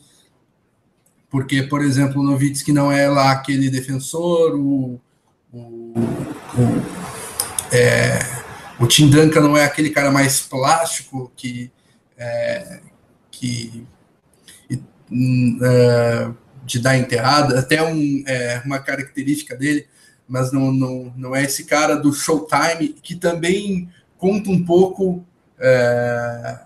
[1.31, 5.01] porque, por exemplo, o Novitsky não é lá aquele defensor, o,
[5.53, 8.19] o, o, é,
[8.79, 11.71] o Tim Duncan não é aquele cara mais plástico que,
[12.19, 12.81] é,
[13.33, 13.85] que
[15.11, 19.87] uh, de dar enterrada, até um, é, uma característica dele,
[20.29, 25.25] mas não, não, não é esse cara do showtime, que também conta um pouco
[25.59, 26.61] é,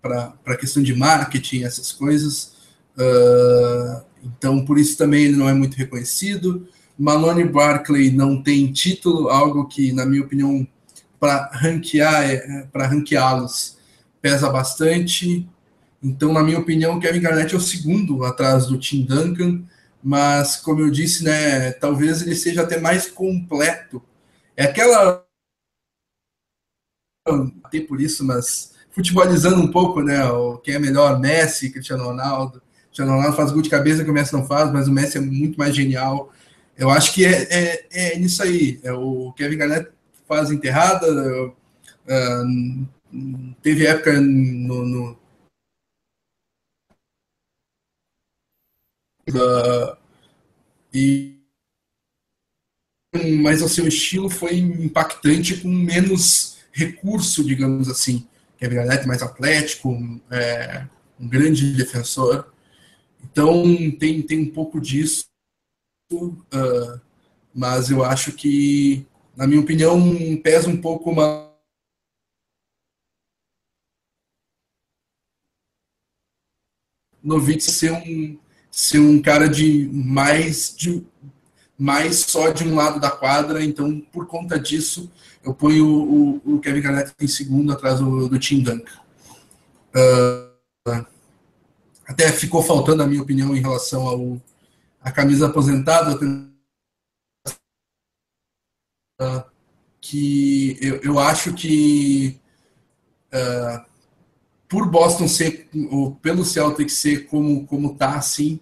[0.00, 2.54] para a questão de marketing, essas coisas.
[2.96, 6.68] Uh, então, por isso também ele não é muito reconhecido.
[6.98, 10.66] Malone Barkley não tem título, algo que, na minha opinião,
[11.18, 13.76] para ranquear, é, para ranqueá-los
[14.22, 15.48] pesa bastante.
[16.02, 19.62] Então, na minha opinião, o Kevin Garnett é o segundo atrás do Tim Duncan,
[20.02, 24.02] mas como eu disse, né, talvez ele seja até mais completo.
[24.56, 25.24] É aquela
[27.70, 32.62] ter por isso, mas futebolizando um pouco, né, o quem é melhor, Messi, Cristiano Ronaldo.
[32.86, 35.20] Cristiano Ronaldo faz gol de cabeça que o Messi não faz, mas o Messi é
[35.20, 36.32] muito mais genial.
[36.76, 38.80] Eu acho que é, é, é nisso aí.
[38.82, 39.90] É o Kevin Garnett
[40.26, 41.06] faz enterrada.
[41.12, 42.86] Uh,
[43.62, 45.18] teve época no, no
[49.30, 49.96] Uh,
[50.92, 51.40] e
[53.42, 58.26] mas o seu estilo foi impactante com menos recurso, digamos assim.
[58.56, 59.98] Kevin Garnett mais atlético,
[60.30, 60.86] é,
[61.18, 62.52] um grande defensor.
[63.24, 63.64] Então
[63.98, 65.24] tem, tem um pouco disso,
[66.12, 67.00] uh,
[67.54, 70.00] mas eu acho que, na minha opinião,
[70.42, 71.50] pesa um pouco uma
[77.22, 78.38] Novitz ser um
[78.70, 81.02] ser um cara de mais de
[81.76, 85.10] mais só de um lado da quadra, então por conta disso
[85.42, 89.00] eu ponho o, o Kevin Garnett em segundo atrás do, do Tim Duncan.
[89.96, 91.06] Uh,
[92.06, 94.40] até ficou faltando a minha opinião em relação ao
[95.00, 96.14] a camisa aposentada
[99.20, 99.42] uh,
[100.00, 102.38] que eu, eu acho que
[103.32, 103.89] uh,
[104.70, 108.60] por Boston ser, ou pelo Celtics ser como, como tá, assim,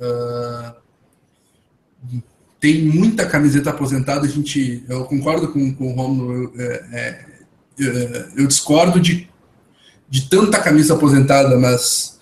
[0.00, 0.74] uh,
[2.58, 7.24] tem muita camiseta aposentada, a gente, eu concordo com, com o Romulo, é, é,
[7.78, 9.28] é, eu discordo de,
[10.08, 12.18] de tanta camisa aposentada, mas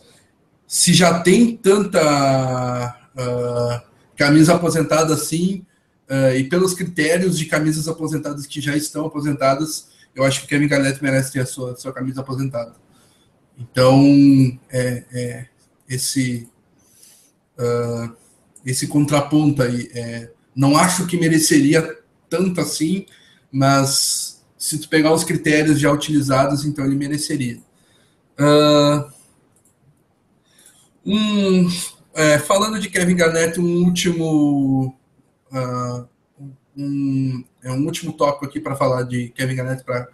[0.66, 5.64] se já tem tanta uh, camisa aposentada assim,
[6.10, 10.48] uh, e pelos critérios de camisas aposentadas que já estão aposentadas, eu acho que o
[10.48, 12.87] Kevin Garnett merece ter a sua, sua camisa aposentada.
[13.58, 15.46] Então, é, é,
[15.88, 16.48] esse,
[17.58, 18.14] uh,
[18.64, 21.98] esse contraponto aí, é, não acho que mereceria
[22.28, 23.06] tanto assim,
[23.50, 27.58] mas se tu pegar os critérios já utilizados, então ele mereceria.
[28.38, 29.10] Uh,
[31.04, 31.68] um,
[32.14, 34.94] é, falando de Kevin Garnett, um último
[35.52, 36.08] uh,
[36.76, 40.06] um, é um último tópico aqui para falar de Kevin Garnett para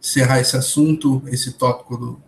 [0.00, 2.22] encerrar esse assunto, esse tópico do, do,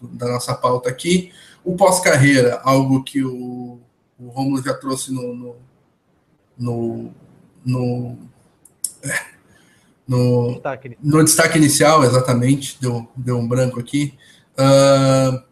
[0.00, 1.32] da nossa pauta aqui.
[1.64, 3.80] O pós-carreira, algo que o,
[4.18, 5.56] o Romulo já trouxe no, no,
[6.58, 7.10] no,
[7.64, 8.18] no,
[9.02, 9.26] é,
[10.06, 10.98] no, destaque.
[11.02, 14.14] no destaque inicial, exatamente, deu, deu um branco aqui.
[14.52, 15.42] Uh,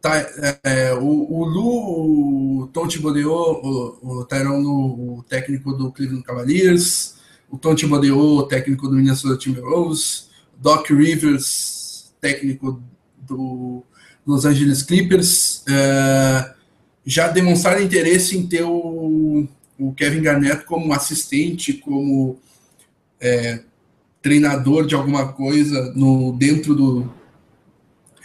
[0.00, 0.26] tá,
[0.62, 6.22] é, o, o Lu, o Tom Thibodeau, o, o Tyron Lu, o técnico do Cleveland
[6.22, 7.16] Cavaliers,
[7.50, 12.82] o Tom Thibodeau, o técnico do Minnesota Timberwolves, Doc Rivers, técnico
[13.28, 13.84] do
[14.26, 16.54] Los Angeles Clippers, é,
[17.04, 19.46] já demonstraram interesse em ter o,
[19.78, 22.38] o Kevin Garnett como assistente, como
[23.20, 23.62] é,
[24.20, 27.18] treinador de alguma coisa no dentro do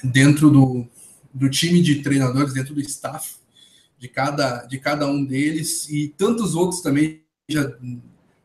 [0.03, 0.85] dentro do,
[1.33, 3.35] do time de treinadores, dentro do staff
[3.97, 7.71] de cada, de cada um deles, e tantos outros também já,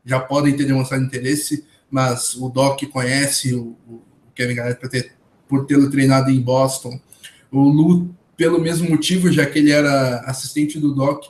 [0.04, 4.02] já podem ter demonstrado interesse, mas o Doc conhece o, o
[4.36, 5.12] Kevin Garnett por, ter,
[5.48, 7.00] por tê-lo treinado em Boston,
[7.50, 11.24] o Lu pelo mesmo motivo, já que ele era assistente do Doc,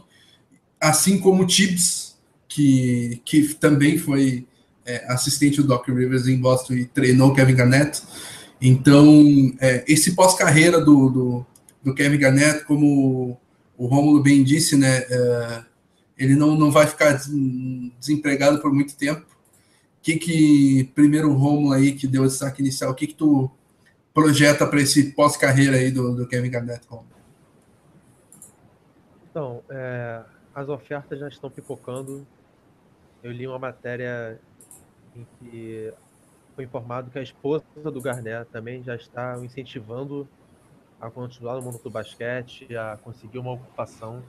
[0.79, 4.47] assim como o Tibbs, que, que também foi
[4.85, 8.03] é, assistente do Doc Rivers em Boston e treinou Kevin Garnett.
[8.61, 11.47] Então, é, esse pós-carreira do, do,
[11.83, 13.39] do, Kevin Garnett, como
[13.77, 15.63] o Romulo bem disse, né, é,
[16.17, 17.19] ele não, não vai ficar
[17.99, 19.23] desempregado por muito tempo.
[19.23, 23.15] O que que, primeiro o Romulo aí, que deu esse saque inicial, o que que
[23.15, 23.51] tu
[24.19, 26.85] projeta para esse pós-carreira aí do, do, Kevin Garnett?
[29.31, 32.27] Então, é, as ofertas já estão pipocando.
[33.23, 34.41] Eu li uma matéria
[35.15, 35.93] em que
[36.57, 40.29] foi informado que a esposa do Garnett também já está incentivando
[41.01, 44.21] a continuar no mundo do basquete, a conseguir uma ocupação.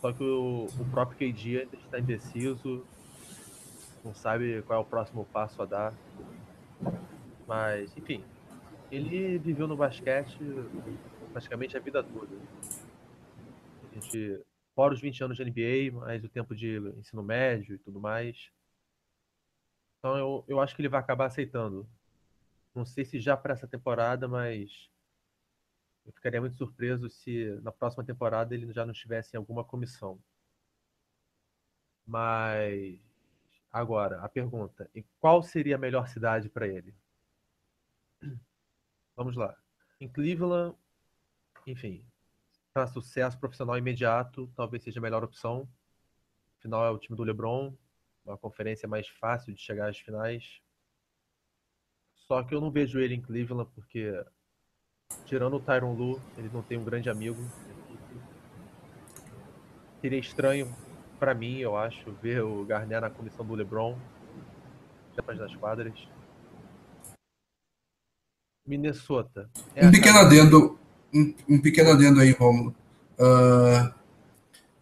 [0.00, 2.82] Só que o, o próprio KD ainda está indeciso,
[4.02, 5.92] não sabe qual é o próximo passo a dar.
[7.46, 8.22] Mas, enfim,
[8.90, 10.38] ele viveu no basquete
[11.32, 12.36] praticamente a vida toda.
[13.90, 17.78] A gente, fora os 20 anos de NBA, mais o tempo de ensino médio e
[17.78, 18.50] tudo mais.
[19.98, 21.88] Então eu, eu acho que ele vai acabar aceitando.
[22.74, 24.88] Não sei se já para essa temporada, mas
[26.06, 30.18] eu ficaria muito surpreso se na próxima temporada ele já não estivesse em alguma comissão.
[32.06, 32.98] Mas
[33.70, 36.94] agora, a pergunta: e qual seria a melhor cidade para ele?
[39.18, 39.52] Vamos lá.
[40.00, 40.76] Em Cleveland,
[41.66, 42.06] enfim,
[42.72, 45.68] para sucesso profissional imediato, talvez seja a melhor opção.
[46.56, 47.76] Afinal, é o time do LeBron,
[48.24, 50.62] uma conferência mais fácil de chegar às finais.
[52.14, 54.24] Só que eu não vejo ele em Cleveland porque,
[55.24, 57.42] tirando o Tyron Lu, ele não tem um grande amigo.
[60.00, 60.72] Seria estranho
[61.18, 63.98] para mim, eu acho, ver o Garnett na comissão do LeBron,
[65.16, 66.08] depois das quadras.
[68.68, 69.48] Minnesota.
[69.74, 70.78] É um pequeno adendo,
[71.12, 72.74] um, um, pequeno adendo aí, Romulo.
[73.18, 73.92] Uh,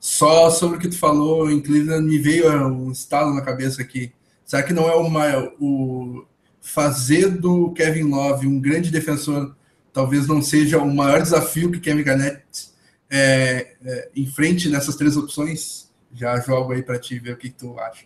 [0.01, 4.13] só sobre o que tu falou em Cleveland, me veio um estalo na cabeça aqui.
[4.45, 6.27] Será que não é uma, o
[6.61, 9.55] fazer do Kevin Love um grande defensor
[9.93, 12.71] talvez não seja o maior desafio que Kevin Garnett
[13.09, 15.91] é, é, enfrente nessas três opções?
[16.13, 18.05] Já jogo aí para ti ver o que, que tu acha.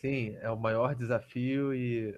[0.00, 2.16] Sim, é o maior desafio e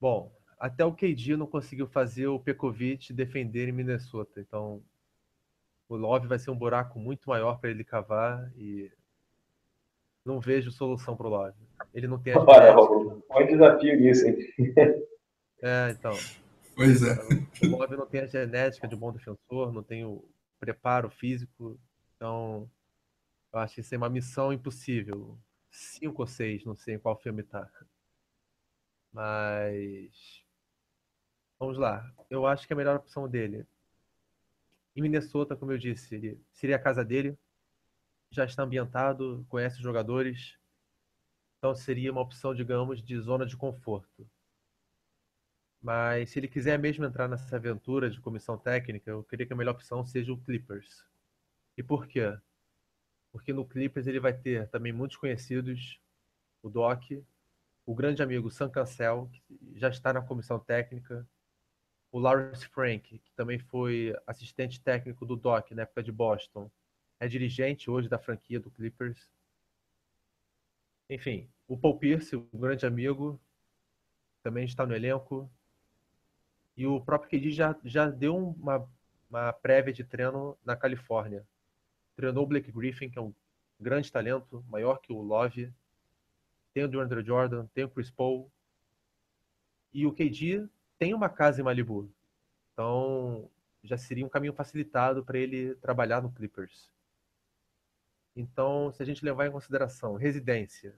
[0.00, 4.82] bom, até o KD não conseguiu fazer o Pekovic defender em Minnesota, então
[5.88, 8.90] o Love vai ser um buraco muito maior para ele cavar e
[10.24, 11.58] não vejo solução para o Love.
[11.94, 14.36] Ele não tem a Olha, Romulo, um desafio nisso, hein?
[15.62, 16.12] É, então.
[16.74, 17.14] Pois é.
[17.64, 20.22] O Love não tem a genética de um bom defensor, não tem o
[20.60, 21.80] preparo físico,
[22.14, 22.70] então
[23.52, 25.38] eu acho que isso é uma missão impossível.
[25.70, 27.68] Cinco ou seis, não sei em qual filme tá.
[29.10, 30.44] Mas
[31.58, 32.10] vamos lá.
[32.28, 33.66] Eu acho que a melhor opção dele
[34.96, 37.38] em Minnesota, como eu disse, seria a casa dele.
[38.30, 40.58] Já está ambientado, conhece os jogadores.
[41.58, 44.26] Então seria uma opção, digamos, de zona de conforto.
[45.82, 49.56] Mas se ele quiser mesmo entrar nessa aventura de comissão técnica, eu queria que a
[49.56, 51.04] melhor opção seja o Clippers.
[51.76, 52.34] E por quê?
[53.30, 56.00] Porque no Clippers ele vai ter também muitos conhecidos,
[56.62, 57.02] o Doc,
[57.84, 59.44] o grande amigo Sam Cancel, que
[59.78, 61.28] já está na comissão técnica,
[62.16, 66.70] o Lawrence Frank, que também foi assistente técnico do Doc na época de Boston,
[67.20, 69.30] é dirigente hoje da franquia do Clippers.
[71.10, 73.38] Enfim, o Paul Pierce, um grande amigo,
[74.42, 75.50] também está no elenco.
[76.74, 78.88] E o próprio KD já, já deu uma,
[79.28, 81.46] uma prévia de treino na Califórnia.
[82.16, 83.34] Treinou o Blake Griffin, que é um
[83.78, 85.70] grande talento, maior que o Love.
[86.72, 88.50] Tem o DeAndre Jordan, tem o Chris Paul.
[89.92, 90.66] E o KD
[90.98, 92.10] tem uma casa em Malibu.
[92.72, 93.50] Então,
[93.82, 96.90] já seria um caminho facilitado para ele trabalhar no Clippers.
[98.34, 100.94] Então, se a gente levar em consideração residência,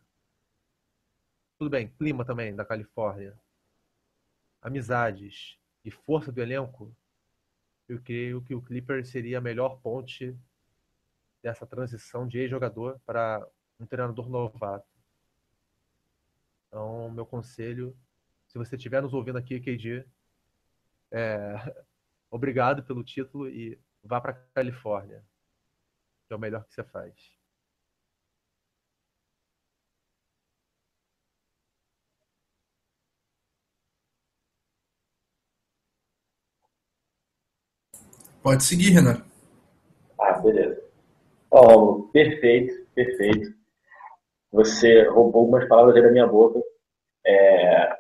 [1.59, 3.39] tudo bem, clima também da Califórnia,
[4.61, 6.95] amizades e força do elenco,
[7.89, 10.37] eu creio que o Clippers seria a melhor ponte
[11.43, 13.47] dessa transição de ex-jogador para
[13.79, 14.87] um treinador novato.
[16.67, 17.97] Então, meu conselho
[18.49, 20.05] se você estiver nos ouvindo aqui, KD,
[21.13, 21.55] é,
[22.31, 25.23] obrigado pelo título e vá para Califórnia,
[26.27, 27.15] que é o melhor que você faz.
[38.43, 39.23] Pode seguir, Renan.
[40.19, 40.83] Ah, beleza.
[41.51, 43.55] Oh, perfeito, perfeito.
[44.51, 46.61] Você roubou algumas palavras da minha boca.
[47.27, 47.98] É,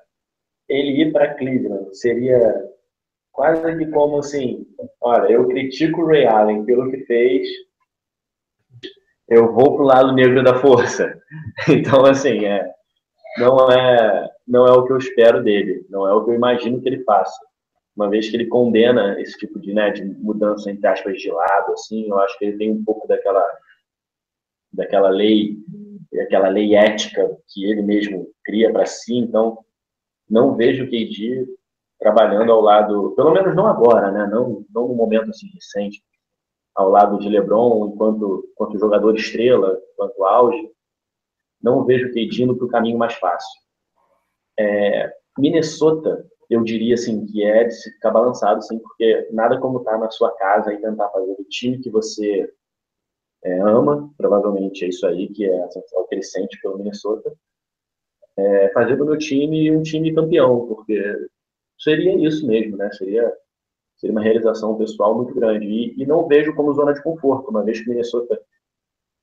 [0.68, 2.68] ele ir para Cleveland seria
[3.32, 4.66] quase que como assim,
[5.00, 7.48] olha, eu critico o Ray Allen pelo que fez,
[9.28, 11.16] eu vou pro lado negro da força.
[11.68, 12.66] Então, assim, é,
[13.38, 16.80] não é não é o que eu espero dele, não é o que eu imagino
[16.80, 17.38] que ele faça.
[17.94, 21.72] Uma vez que ele condena esse tipo de, né, de mudança entre aspas de lado,
[21.72, 23.44] assim, eu acho que ele tem um pouco daquela
[24.72, 25.56] daquela lei,
[26.20, 29.16] aquela lei ética que ele mesmo cria para si.
[29.16, 29.58] Então,
[30.28, 31.46] não vejo o KD
[31.98, 34.26] trabalhando ao lado, pelo menos não agora, né?
[34.26, 36.02] Não, não no momento assim recente,
[36.74, 40.70] ao lado de LeBron enquanto, enquanto jogador estrela, enquanto auge.
[41.60, 43.60] Não vejo o KD indo para o caminho mais fácil.
[44.58, 49.92] É, Minnesota, eu diria assim que é de ficar balançado, sim, porque nada como estar
[49.92, 52.48] tá na sua casa e tentar fazer o time que você
[53.44, 57.32] é, ama, provavelmente é isso aí que é a sensação que ele sente pelo Minnesota
[58.38, 61.28] é, fazer do meu time um time campeão, porque
[61.76, 62.90] seria isso mesmo, né?
[62.92, 63.32] Seria,
[63.96, 65.66] seria uma realização pessoal muito grande.
[65.66, 68.40] E, e não vejo como zona de conforto, uma vez que Minnesota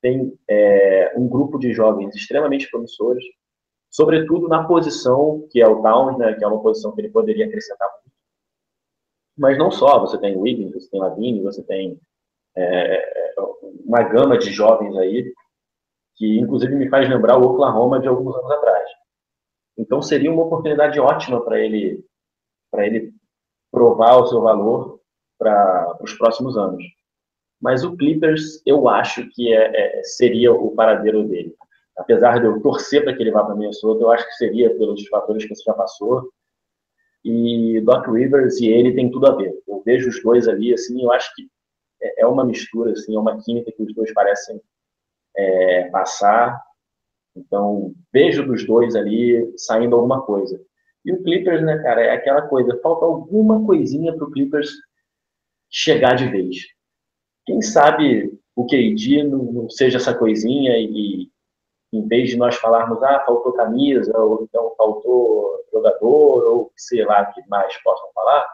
[0.01, 3.23] tem é, um grupo de jovens extremamente promissores,
[3.89, 7.45] sobretudo na posição que é o Towns, né, que é uma posição que ele poderia
[7.45, 8.15] acrescentar muito.
[9.37, 11.99] Mas não só, você tem Wiggins, você tem Lavine, você tem
[12.55, 13.33] é,
[13.85, 15.33] uma gama de jovens aí,
[16.15, 18.89] que inclusive me faz lembrar o Oklahoma de alguns anos atrás.
[19.77, 22.03] Então seria uma oportunidade ótima para ele
[22.71, 23.13] para ele
[23.71, 24.99] provar o seu valor
[25.37, 26.83] para os próximos anos.
[27.61, 31.55] Mas o Clippers eu acho que é, é, seria o paradeiro dele.
[31.97, 35.07] Apesar de eu torcer para que ele vá para Minnesota, eu acho que seria pelos
[35.07, 36.29] fatores que você já passou.
[37.23, 39.53] E Doc Rivers e ele tem tudo a ver.
[39.67, 41.47] Eu vejo os dois ali, assim, eu acho que
[42.01, 44.61] é, é uma mistura, assim, é uma química que os dois parecem
[45.35, 46.61] é, passar
[47.35, 50.59] então, vejo dos dois ali saindo alguma coisa.
[51.03, 54.71] E o Clippers, né, cara, é aquela coisa, falta alguma coisinha para o Clippers
[55.69, 56.55] chegar de vez.
[57.45, 61.29] Quem sabe o KD não, não seja essa coisinha e,
[61.93, 67.25] em vez de nós falarmos, ah, faltou camisa, ou então faltou jogador, ou sei lá
[67.25, 68.47] que mais possam falar,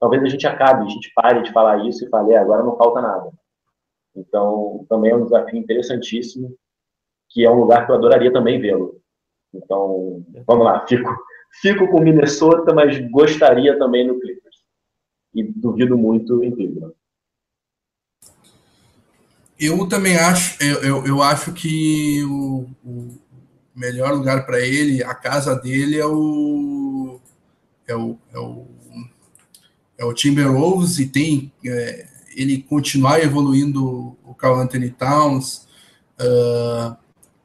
[0.00, 2.76] talvez a gente acabe, a gente pare de falar isso e fale, é, agora não
[2.76, 3.30] falta nada.
[4.16, 6.56] Então, também é um desafio interessantíssimo
[7.28, 9.00] que é um lugar que eu adoraria também vê-lo.
[9.54, 11.10] Então, vamos lá, fico,
[11.60, 14.56] fico com Minnesota, mas gostaria também no Clippers.
[15.34, 16.94] E duvido muito em Cleveland.
[19.58, 23.08] Eu também acho, eu, eu, eu acho que o, o
[23.74, 27.20] melhor lugar para ele, a casa dele é o
[27.88, 28.66] é o, é o,
[29.96, 32.06] é o Timberwolves e tem é,
[32.36, 35.66] ele continuar evoluindo o Carl Anthony Towns,
[36.20, 36.96] uh,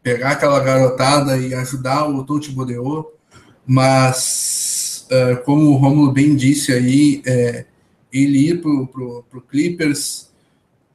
[0.03, 3.17] pegar aquela garotada e ajudar o Tom Thibodeau,
[3.65, 7.65] mas uh, como o Romulo bem disse aí, é,
[8.11, 10.29] ele ir para o Clippers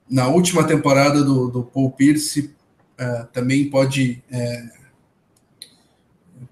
[0.08, 2.54] na última temporada do, do Paul Pierce
[3.00, 4.78] uh, também pode é,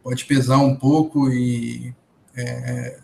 [0.02, 1.94] pode pesar um pouco e
[2.36, 2.98] é,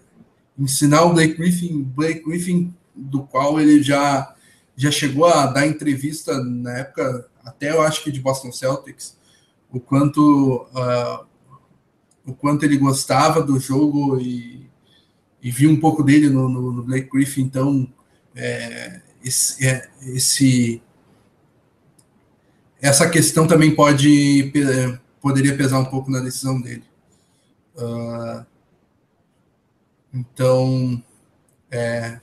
[0.59, 4.35] ensinar o Blake Griffin, Blake Griffin do qual ele já
[4.77, 9.17] já chegou a dar entrevista na época até eu acho que de Boston Celtics
[9.73, 11.27] o quanto uh,
[12.25, 14.69] o quanto ele gostava do jogo e,
[15.43, 17.93] e vi um pouco dele no, no, no Blake Griffin, então
[18.35, 20.81] é, esse, é, esse,
[22.81, 24.53] essa questão também pode
[25.21, 26.85] poderia pesar um pouco na decisão dele.
[27.77, 28.45] Uh,
[30.13, 31.03] então,
[31.71, 32.21] é,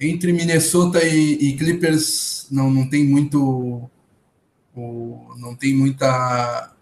[0.00, 3.90] entre Minnesota e, e, Clippers não, não tem muito
[4.76, 6.72] o, não tem muita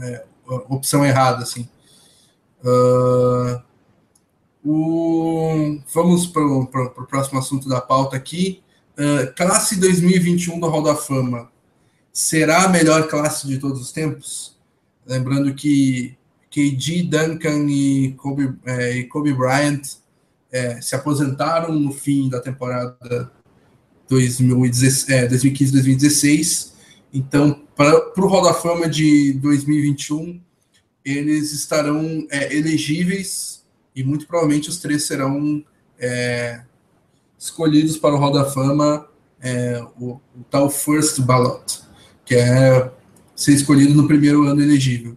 [0.00, 1.68] é, opção errada assim.
[2.62, 3.60] Uh,
[4.64, 6.66] o, vamos para o
[7.06, 8.62] próximo assunto da pauta aqui.
[8.94, 11.50] Uh, classe 2021 do Hall da Fama
[12.12, 14.58] será a melhor classe de todos os tempos?
[15.06, 16.18] Lembrando que
[16.50, 19.82] KD, Duncan e Kobe, é, e Kobe Bryant
[20.50, 23.30] é, se aposentaram no fim da temporada
[24.10, 26.72] 2015-2016.
[27.12, 30.40] Então, para o Hall da Fama de 2021,
[31.04, 35.64] eles estarão é, elegíveis e muito provavelmente os três serão
[35.98, 36.62] é,
[37.38, 39.08] escolhidos para o Hall da Fama,
[39.40, 41.80] é, o, o, tal First Ballot,
[42.24, 42.90] que é
[43.34, 45.16] ser escolhido no primeiro ano elegível.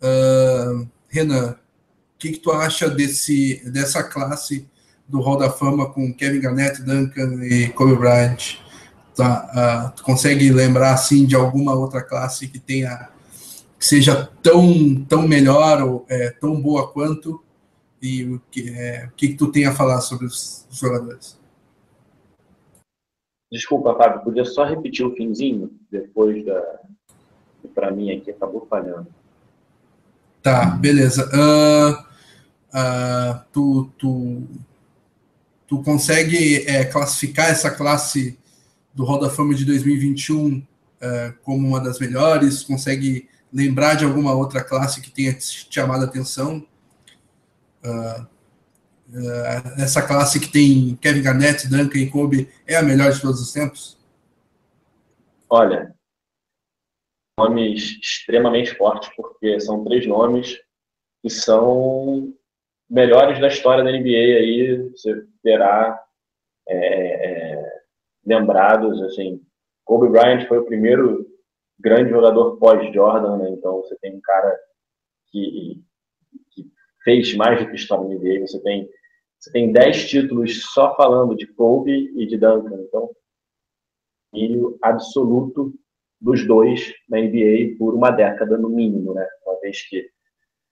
[0.00, 4.66] Uh, Renan, o que, que, tu acha desse, dessa classe
[5.06, 8.61] do Hall da Fama com Kevin Garnett, Duncan e Kobe Bryant?
[9.14, 13.10] Tá, uh, tu consegue lembrar assim de alguma outra classe que tenha
[13.78, 17.42] que seja tão tão melhor ou é, tão boa quanto
[18.00, 21.38] e o que, é, o que, tu tem a falar sobre os jogadores?
[23.50, 26.80] Desculpa, Fábio, podia só repetir o finzinho depois da
[27.74, 29.06] para mim aqui acabou falhando.
[30.42, 31.28] Tá, beleza.
[31.28, 31.92] Uh,
[32.76, 34.42] uh, tu, tu,
[35.68, 38.38] tu consegue é, classificar essa classe
[38.94, 40.66] do Hall da Fama de 2021 uh,
[41.00, 42.62] é, como uma das melhores?
[42.62, 46.66] Consegue lembrar de alguma outra classe que tenha te chamado a atenção?
[47.84, 48.32] Uh,
[49.76, 53.52] essa classe que tem Kevin Garnett, Duncan e Kobe é a melhor de todos os
[53.52, 53.98] tempos?
[55.50, 55.94] Olha,
[57.38, 60.58] nomes extremamente fortes, porque são três nomes
[61.22, 62.32] que são
[62.88, 66.02] melhores da história da NBA aí, você terá
[66.68, 67.41] é,
[68.24, 69.40] lembrados, assim,
[69.84, 71.26] Kobe Bryant foi o primeiro
[71.78, 73.50] grande jogador pós-Jordan, né?
[73.50, 74.56] então você tem um cara
[75.28, 75.82] que,
[76.52, 76.64] que,
[77.02, 78.88] fez mais do que história da NBA, você tem
[79.38, 83.10] você tem dez títulos só falando de Kobe e de Duncan, então
[84.32, 85.74] milho absoluto
[86.20, 89.26] dos dois na NBA por uma década no mínimo, né?
[89.44, 90.08] Uma vez que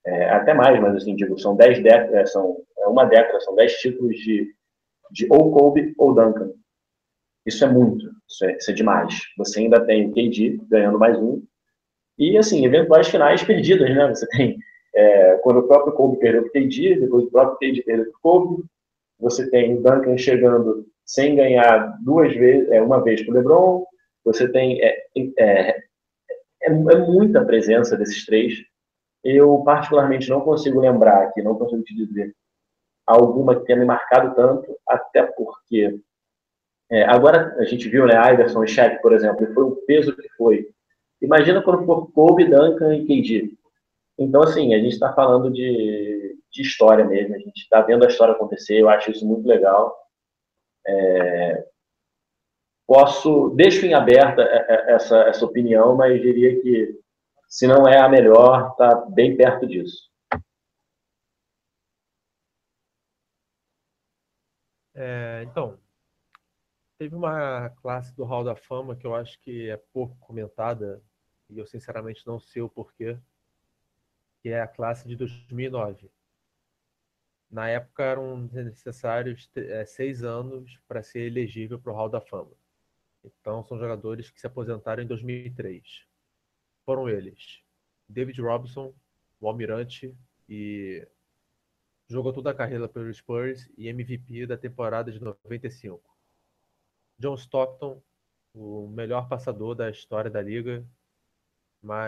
[0.07, 3.57] é, até mais, mas assim digo, são dez décadas, é, são é uma década, são
[3.57, 4.55] dez títulos de,
[5.11, 6.53] de ou Kobe ou Duncan.
[7.51, 9.13] Isso é muito, isso é, isso é demais.
[9.37, 11.43] Você ainda tem KD ganhando mais um
[12.17, 14.09] e assim eventuais finais perdidas, né?
[14.09, 14.57] Você tem
[14.95, 18.21] é, quando o próprio Kobe perdeu para o KD, depois o próprio KD perdeu o
[18.23, 18.65] Kobe,
[19.19, 23.85] você tem o Duncan chegando sem ganhar duas vezes, é, uma vez para o LeBron,
[24.25, 25.77] você tem é, é, é,
[26.63, 28.55] é, muita presença desses três.
[29.25, 32.33] Eu, particularmente, não consigo lembrar aqui, não consigo te dizer
[33.05, 35.99] alguma que tenha me marcado tanto, até porque
[36.91, 40.29] é, agora a gente viu, né, Iverson e Shaq, por exemplo, foi o peso que
[40.31, 40.69] foi.
[41.23, 43.57] Imagina quando for Kobe, Duncan e KD.
[44.19, 48.09] Então, assim, a gente está falando de, de história mesmo, a gente está vendo a
[48.09, 49.97] história acontecer, eu acho isso muito legal.
[50.87, 51.65] É,
[52.87, 56.99] posso, deixo em aberta essa, essa opinião, mas diria que
[57.49, 60.11] se não é a melhor, está bem perto disso.
[64.95, 65.80] É, então,
[67.01, 71.03] teve uma classe do Hall da Fama que eu acho que é pouco comentada,
[71.49, 73.19] e eu sinceramente não sei o porquê,
[74.43, 76.11] que é a classe de 2009.
[77.51, 82.53] Na época eram necessários é, seis anos para ser elegível para o Hall da Fama.
[83.25, 86.07] Então, são jogadores que se aposentaram em 2003.
[86.85, 87.63] Foram eles:
[88.07, 88.93] David Robinson,
[89.41, 90.15] o Almirante,
[90.47, 91.09] e
[92.07, 96.10] jogou toda a carreira pelo Spurs e MVP da temporada de 95.
[97.21, 98.03] John Stockton,
[98.55, 100.83] o melhor passador da história da liga,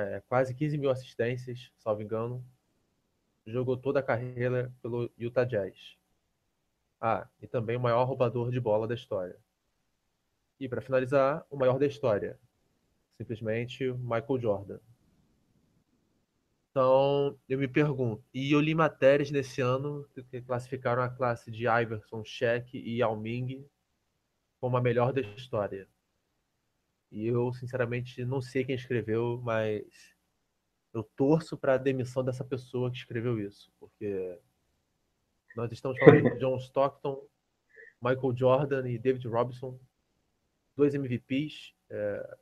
[0.08, 2.42] é, quase 15 mil assistências, salvo engano.
[3.46, 5.98] Jogou toda a carreira pelo Utah Jazz.
[6.98, 9.36] Ah, e também o maior roubador de bola da história.
[10.58, 12.40] E para finalizar, o maior da história,
[13.18, 14.80] simplesmente Michael Jordan.
[16.70, 21.66] Então, eu me pergunto, e eu li matérias nesse ano que classificaram a classe de
[21.66, 23.68] Iverson, Shaq e Yao Ming
[24.62, 25.88] como a melhor da história.
[27.10, 30.14] E eu, sinceramente, não sei quem escreveu, mas
[30.94, 34.38] eu torço para a demissão dessa pessoa que escreveu isso, porque
[35.56, 37.26] Nós estamos falando de John Stockton,
[38.00, 39.78] Michael Jordan e David Robinson,
[40.76, 42.38] dois MVPs, é,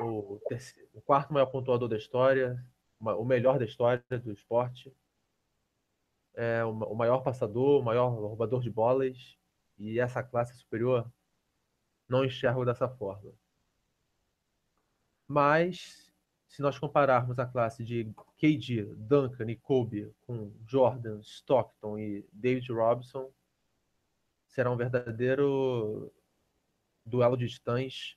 [0.00, 2.64] o, terceiro, o, quarto maior pontuador da história,
[2.98, 4.90] o melhor da história do esporte,
[6.34, 9.38] é, o, maior passador, o maior roubador de bolas,
[9.78, 11.06] e essa classe superior
[12.08, 13.32] não enxergo dessa forma.
[15.26, 16.12] Mas,
[16.46, 18.04] se nós compararmos a classe de
[18.36, 23.30] KD, Duncan e Kobe com Jordan, Stockton e David Robinson,
[24.46, 26.12] será um verdadeiro
[27.04, 28.16] duelo de titãs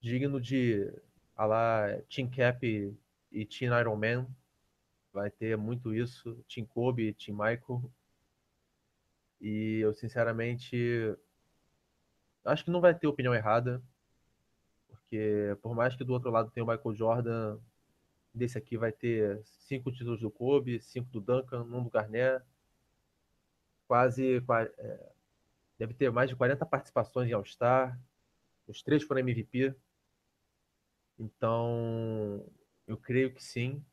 [0.00, 0.92] digno de
[1.36, 2.94] a lá Team Cap
[3.32, 4.26] e Team Iron Man.
[5.12, 7.90] Vai ter muito isso, Team Kobe e Team Michael.
[9.40, 11.16] E eu sinceramente
[12.44, 13.82] acho que não vai ter opinião errada,
[14.88, 17.58] porque por mais que do outro lado tenha o Michael Jordan,
[18.34, 22.44] desse aqui vai ter cinco títulos do Kobe, cinco do Duncan, um do Garnett,
[23.86, 24.42] quase
[24.78, 25.12] é,
[25.78, 27.98] deve ter mais de 40 participações em All-Star,
[28.68, 29.74] os três foram MVP.
[31.18, 32.46] Então,
[32.86, 33.84] eu creio que sim.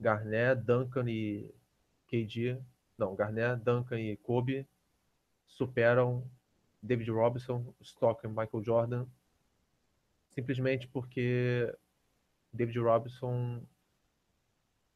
[0.00, 1.52] Garnett, Duncan e
[2.06, 2.58] KD,
[2.96, 4.66] não, Garnett, Duncan e Kobe
[5.46, 6.28] superam
[6.82, 9.06] David Robinson, Stock e Michael Jordan,
[10.34, 11.74] simplesmente porque
[12.52, 13.62] David Robinson,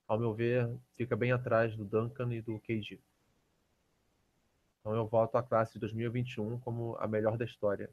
[0.07, 3.01] ao meu ver, fica bem atrás do Duncan e do KG.
[4.81, 7.91] Então eu voto a classe de 2021 como a melhor da história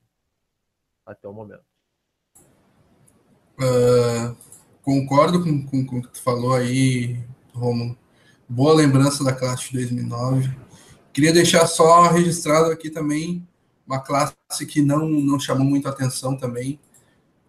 [1.06, 1.64] até o momento.
[3.60, 4.36] Uh,
[4.82, 7.22] concordo com, com, com, o que tu falou aí,
[7.54, 7.98] Romulo.
[8.48, 10.50] Boa lembrança da classe de 2009.
[11.12, 13.48] Queria deixar só registrado aqui também
[13.90, 14.36] uma classe
[14.68, 16.80] que não, não chamou muito atenção também,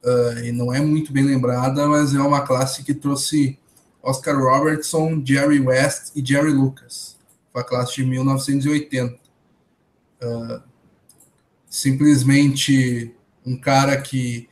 [0.03, 3.59] uh, e não é muito bem lembrada, mas é uma classe que trouxe
[4.03, 7.19] Oscar Robertson, Jerry West e Jerry Lucas.
[7.53, 9.15] Foi a classe de 1980.
[9.15, 9.19] Uh,
[10.23, 10.63] ah,
[11.69, 13.15] simplesmente
[13.45, 14.49] um cara que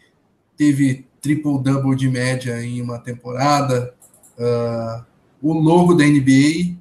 [0.59, 3.95] teve triple-double de média em uma temporada,
[4.39, 5.05] uh,
[5.41, 6.77] o logo da NBA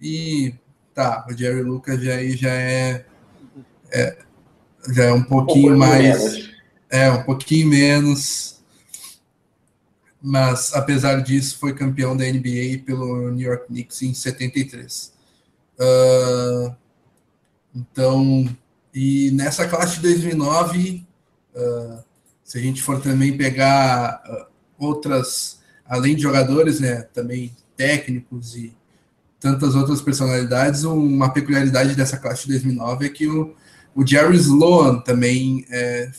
[0.00, 0.54] e
[0.92, 3.06] tá, o Jerry Lucas já, já é,
[3.92, 4.18] é
[4.90, 6.22] já é um pouquinho um mais.
[6.22, 6.50] Menos.
[6.90, 8.60] É, um pouquinho menos.
[10.20, 15.12] Mas, apesar disso, foi campeão da NBA pelo New York Knicks em 73.
[15.74, 16.74] Uh,
[17.74, 18.56] então,
[18.94, 21.04] e nessa classe de 2009,
[21.56, 22.04] uh,
[22.44, 24.46] se a gente for também pegar uh,
[24.78, 28.76] outras, além de jogadores, né, também técnicos e
[29.40, 33.56] tantas outras personalidades, uma peculiaridade dessa classe de 2009 é que o,
[33.94, 36.10] o Jerry Sloan também está é,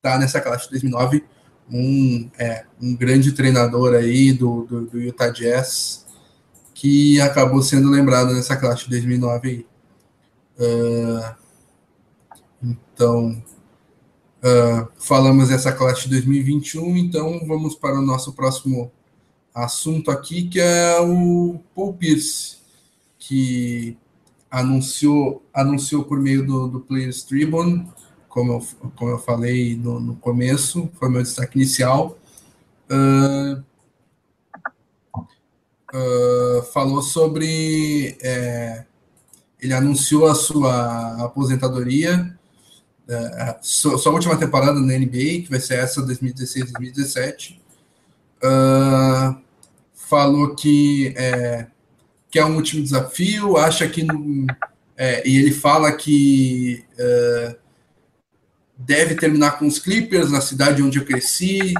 [0.00, 1.24] tá nessa classe de 2009,
[1.70, 6.06] um, é, um grande treinador aí do, do, do, Utah Jazz,
[6.74, 9.66] que acabou sendo lembrado nessa classe de 2009 aí.
[10.58, 11.34] Uh,
[12.62, 13.42] então,
[14.42, 18.92] uh, falamos dessa classe de 2021, então vamos para o nosso próximo
[19.54, 22.58] assunto aqui, que é o Paul Pierce,
[23.18, 23.96] que
[24.52, 27.90] anunciou, anunciou por meio do, do Players Tribune,
[28.28, 32.18] como eu, como eu falei no, no começo, foi meu destaque inicial.
[32.90, 33.62] Uh,
[35.94, 38.18] uh, falou sobre.
[38.20, 38.84] É,
[39.58, 42.36] ele anunciou a sua aposentadoria,
[43.08, 47.58] uh, sua, sua, última temporada na NBA, que vai ser essa 2016-2017.
[49.94, 51.68] falou que é,
[52.32, 54.06] que é um último desafio, acha que.
[54.96, 57.56] É, e ele fala que é,
[58.74, 61.74] deve terminar com os Clippers, na cidade onde eu cresci.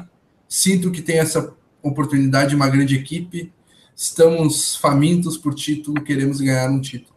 [0.47, 3.51] Sinto que tem essa oportunidade de uma grande equipe.
[3.97, 7.17] Estamos famintos por título, queremos ganhar um título.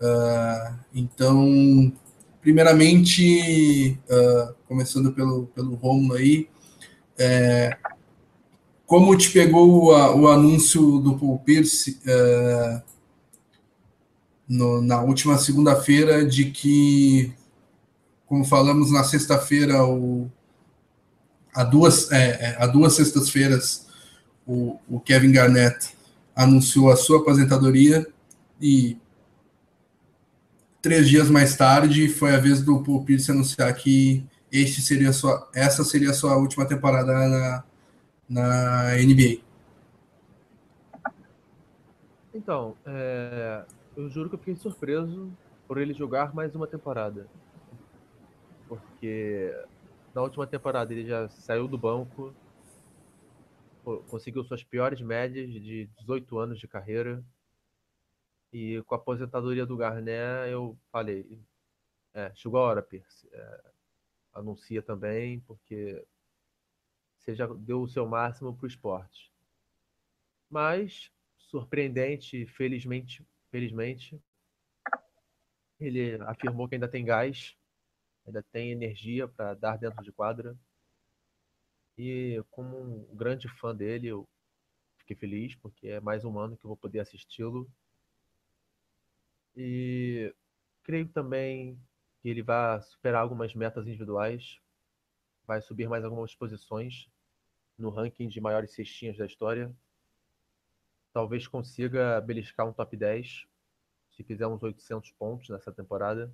[0.00, 1.92] Uh, então,
[2.40, 6.48] primeiramente, uh, começando pelo, pelo Romulo aí,
[7.18, 7.76] é,
[8.90, 12.82] como te pegou o, o anúncio do Paul Pierce uh,
[14.48, 17.32] no, na última segunda-feira de que,
[18.26, 19.74] como falamos na sexta-feira,
[21.54, 23.86] há duas, é, é, duas sextas-feiras,
[24.44, 25.90] o, o Kevin Garnett
[26.34, 28.04] anunciou a sua aposentadoria
[28.60, 28.98] e
[30.82, 35.48] três dias mais tarde foi a vez do Paul Pierce anunciar que este seria sua,
[35.54, 37.64] essa seria a sua última temporada na,
[38.30, 39.42] na NBA?
[42.32, 43.66] Então, é,
[43.96, 47.26] eu juro que eu fiquei surpreso por ele jogar mais uma temporada.
[48.68, 49.52] Porque
[50.14, 52.32] na última temporada ele já saiu do banco,
[54.08, 57.24] conseguiu suas piores médias de 18 anos de carreira.
[58.52, 61.40] E com a aposentadoria do Garnet, eu falei,
[62.14, 63.28] é, chegou a hora, Pierce.
[63.32, 63.60] É,
[64.34, 66.04] anuncia também, porque
[67.20, 69.30] você já deu o seu máximo para o esporte.
[70.48, 74.20] Mas, surpreendente, felizmente, felizmente,
[75.78, 77.56] ele afirmou que ainda tem gás,
[78.26, 80.56] ainda tem energia para dar dentro de quadra.
[81.96, 84.28] E como um grande fã dele, eu
[84.98, 87.70] fiquei feliz, porque é mais um ano que eu vou poder assisti-lo.
[89.56, 90.34] E
[90.82, 91.78] creio também
[92.20, 94.58] que ele vai superar algumas metas individuais,
[95.50, 97.10] vai subir mais algumas posições
[97.76, 99.74] no ranking de maiores cestinhas da história.
[101.12, 103.48] Talvez consiga beliscar um top 10
[104.12, 106.32] se fizer uns 800 pontos nessa temporada.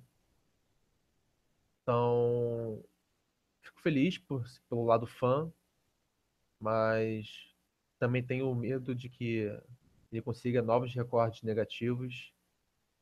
[1.81, 2.85] Então,
[3.59, 5.51] fico feliz por, pelo lado fã,
[6.59, 7.55] mas
[7.97, 9.51] também tenho medo de que
[10.11, 12.31] ele consiga novos recordes negativos,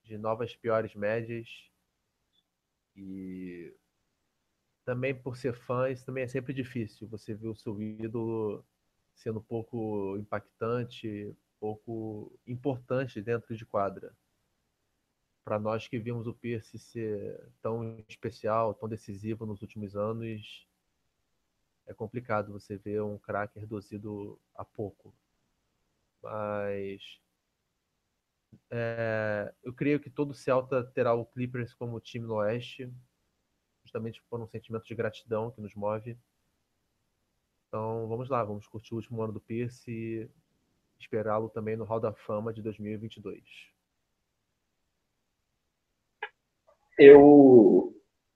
[0.02, 1.70] de novas piores médias.
[2.96, 3.76] E
[4.86, 7.08] também por ser fã, isso também é sempre difícil.
[7.10, 8.64] Você vê o seu ídolo
[9.16, 14.16] sendo pouco impactante, pouco importante dentro de quadra
[15.46, 20.68] para nós que vimos o Pierce ser tão especial, tão decisivo nos últimos anos,
[21.86, 25.16] é complicado você ver um craque reduzido a pouco.
[26.20, 27.22] Mas
[28.72, 32.92] é, eu creio que todo Celta terá o Clippers como time no Oeste,
[33.96, 36.18] justamente por um sentimento de gratidão que nos move.
[37.68, 40.30] Então vamos lá, vamos curtir o último ano do Pierce e
[41.00, 43.44] esperá-lo também no Hall da Fama de 2022
[46.98, 47.94] eu,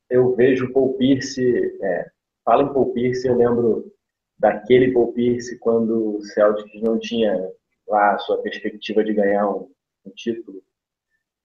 [0.10, 1.42] eu vejo Paul Pierce,
[1.82, 2.12] é,
[2.44, 3.92] fala em Paul Pierce, eu lembro
[4.38, 7.34] daquele Paul Pierce quando o Celtics não tinha
[7.88, 9.72] lá a sua perspectiva de ganhar um,
[10.06, 10.62] um título,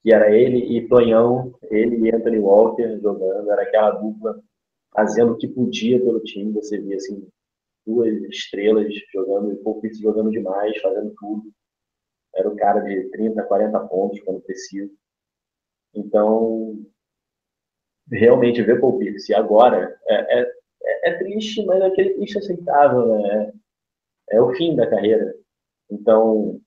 [0.04, 4.38] que era ele e Tonhão, ele e Anthony Walker jogando, era aquela dupla
[4.92, 7.26] fazendo o que podia pelo time, você via assim,
[7.86, 11.50] duas estrelas jogando, e Paul Pierce jogando demais, fazendo tudo.
[12.34, 14.92] Era o cara de 30, 40 pontos quando preciso.
[15.94, 16.78] Então,
[18.12, 20.52] realmente ver Paul Pierce agora é, é,
[21.04, 23.52] é, triste, mas é aquele triste aceitável, né?
[24.30, 25.34] É, é o fim da carreira.
[25.90, 26.60] Então,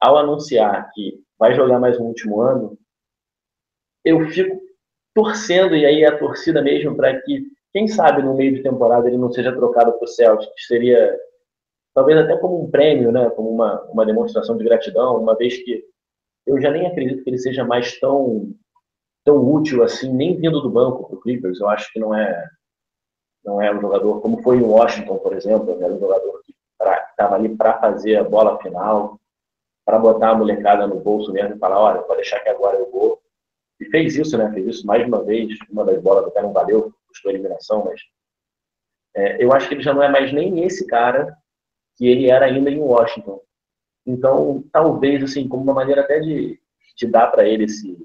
[0.00, 2.78] ao anunciar que vai jogar mais um último ano,
[4.04, 4.60] eu fico
[5.14, 9.18] torcendo, e aí a torcida mesmo, para que, quem sabe, no meio de temporada ele
[9.18, 11.18] não seja trocado para o Celtic, que seria
[11.94, 13.28] talvez até como um prêmio, né?
[13.30, 15.84] como uma, uma demonstração de gratidão, uma vez que
[16.46, 18.54] eu já nem acredito que ele seja mais tão
[19.24, 21.60] tão útil assim, nem vindo do banco para o Clippers.
[21.60, 22.48] Eu acho que não é
[23.44, 26.54] não é um jogador como foi em Washington, por exemplo, era um jogador que
[27.10, 29.18] estava ali para fazer a bola final,
[29.88, 32.90] para botar a molecada no bolso mesmo e falar, olha, pode deixar que agora eu
[32.90, 33.22] vou.
[33.80, 34.52] E fez isso, né?
[34.52, 35.56] Fez isso mais uma vez.
[35.70, 37.98] Uma das bolas até não valeu, custou a eliminação, mas
[39.16, 41.34] é, eu acho que ele já não é mais nem esse cara
[41.96, 43.40] que ele era ainda em Washington.
[44.06, 46.60] Então, talvez, assim, como uma maneira até de,
[46.94, 47.96] de dar para ele esse,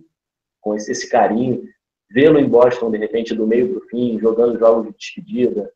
[0.61, 1.67] com esse, esse carinho,
[2.09, 5.69] vê-lo em Boston, de repente, do meio para o fim, jogando jogos de despedida,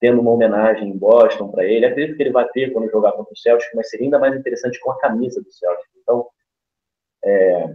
[0.00, 1.84] tendo uma homenagem em Boston para ele.
[1.84, 4.80] Acredito que ele vai ter quando jogar contra o Celtic, mas seria ainda mais interessante
[4.80, 5.86] com a camisa do Celtic.
[6.02, 6.26] Então,
[7.22, 7.74] é,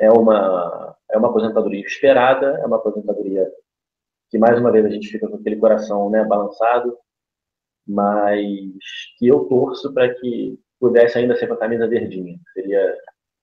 [0.00, 3.50] é, uma, é uma aposentadoria esperada, é uma aposentadoria
[4.28, 6.96] que, mais uma vez, a gente fica com aquele coração né, balançado,
[7.86, 8.40] mas
[9.18, 12.38] que eu torço para que pudesse ainda ser com a camisa verdinha.
[12.52, 12.96] Seria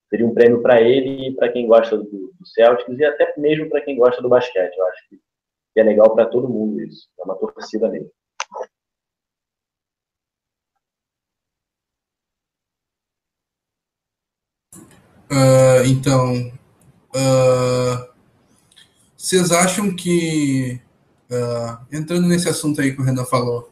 [0.09, 3.69] seria um prêmio para ele e para quem gosta do, do, Celtics e até mesmo
[3.69, 4.77] para quem gosta do basquete.
[4.77, 5.19] Eu acho que
[5.79, 7.07] é legal para todo mundo isso.
[7.19, 8.09] É uma torcida mesmo.
[15.29, 16.51] Uh, então,
[17.09, 18.09] uh,
[19.17, 20.79] vocês acham que,
[21.29, 23.69] uh, entrando nesse assunto aí que o Renan falou,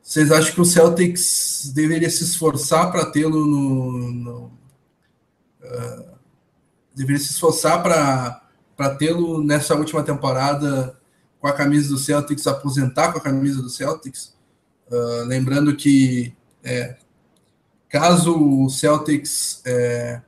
[0.00, 4.52] vocês acham que o Celtics deveria se esforçar para tê-lo no, no,
[6.94, 8.43] deveria se esforçar para
[8.98, 10.98] tê-lo nessa última temporada
[11.40, 14.34] com a camisa do Celtics, aposentar com a camisa do Celtics.
[14.90, 16.96] Uh, lembrando que é,
[17.88, 20.20] caso o Celtics é,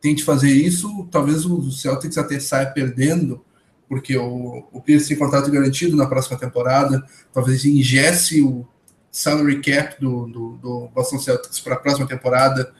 [0.00, 3.44] tente fazer isso, talvez o Celtics até saia perdendo,
[3.88, 7.02] porque o, o Pierce tem contrato garantido na próxima temporada,
[7.32, 8.66] talvez ingesse o
[9.10, 12.74] salary cap do, do, do Boston Celtics para a próxima temporada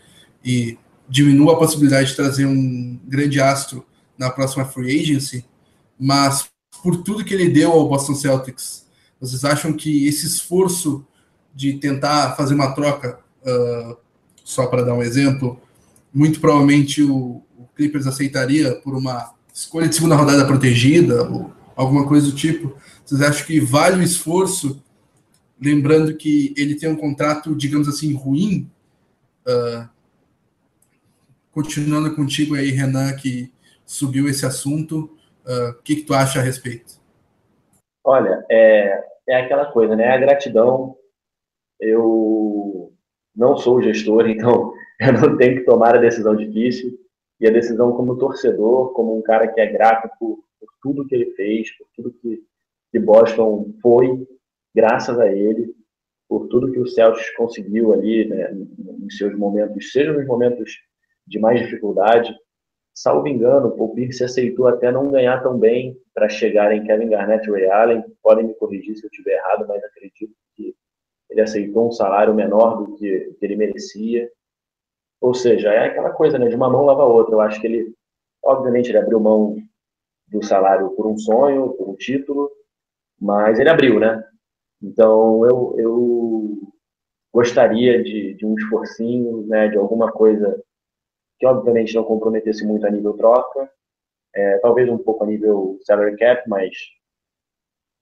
[0.44, 0.76] e
[1.08, 3.86] diminua a possibilidade de trazer um grande astro
[4.18, 5.44] na próxima free agency,
[5.98, 6.48] mas
[6.82, 8.86] por tudo que ele deu ao Boston Celtics,
[9.20, 11.06] vocês acham que esse esforço
[11.54, 13.96] de tentar fazer uma troca, uh,
[14.44, 15.60] só para dar um exemplo,
[16.12, 22.06] muito provavelmente o, o Clippers aceitaria por uma escolha de segunda rodada protegida ou alguma
[22.06, 22.76] coisa do tipo.
[23.04, 24.82] Vocês acham que vale o esforço?
[25.60, 28.70] Lembrando que ele tem um contrato, digamos assim, ruim.
[29.46, 29.88] Uh,
[31.52, 33.52] continuando contigo aí, Renan, que
[33.84, 35.16] subiu esse assunto,
[35.46, 37.00] uh, o que, que tu acha a respeito?
[38.04, 40.08] Olha, é, é aquela coisa, né?
[40.08, 40.96] A gratidão,
[41.80, 42.92] eu
[43.34, 46.98] não sou gestor, então eu não tenho que tomar a decisão difícil.
[47.40, 51.14] E a decisão como torcedor, como um cara que é grato por, por tudo que
[51.14, 52.42] ele fez, por tudo que,
[52.92, 54.26] que Boston foi,
[54.74, 55.74] graças a ele,
[56.28, 60.72] por tudo que o Celtics conseguiu ali, né, em seus momentos, seja nos momentos
[61.26, 62.34] de mais dificuldade.
[62.94, 67.44] Salvo engano, o Pierce aceitou até não ganhar tão bem para chegar em Kevin Garnett
[67.48, 68.04] e Ray Allen.
[68.22, 70.76] Podem me corrigir se eu estiver errado, mas acredito que
[71.28, 74.30] ele aceitou um salário menor do que, que ele merecia.
[75.20, 76.46] Ou seja, é aquela coisa, né?
[76.48, 77.34] De uma mão lava a outra.
[77.34, 77.92] Eu acho que ele,
[78.44, 79.56] obviamente, ele abriu mão
[80.28, 82.48] do salário por um sonho, por um título,
[83.20, 84.24] mas ele abriu, né?
[84.80, 86.72] Então, eu, eu
[87.32, 89.66] gostaria de, de um esforcinho, né?
[89.66, 90.62] De alguma coisa
[91.44, 93.70] que, obviamente, não comprometesse muito a nível troca,
[94.34, 96.74] é, talvez um pouco a nível salary cap, mas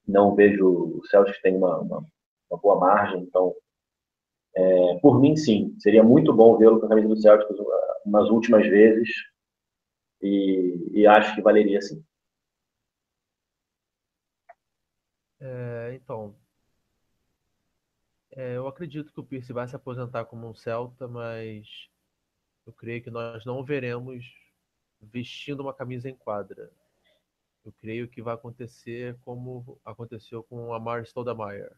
[0.06, 0.64] não vejo
[0.98, 2.06] o Celtics tem uma, uma,
[2.48, 3.52] uma boa margem, então
[4.54, 5.74] é, por mim, sim.
[5.80, 7.56] Seria muito bom vê-lo com a camisa do Celtics
[8.04, 9.08] umas últimas vezes.
[10.20, 12.04] E, e acho que valeria sim.
[15.40, 16.36] É, então,
[18.30, 21.66] é, eu acredito que o Pierce vai se aposentar como um Celta, mas
[22.66, 24.34] eu creio que nós não veremos
[25.00, 26.70] vestindo uma camisa em quadra.
[27.64, 31.70] Eu creio que vai acontecer como aconteceu com o Amar Stoudemire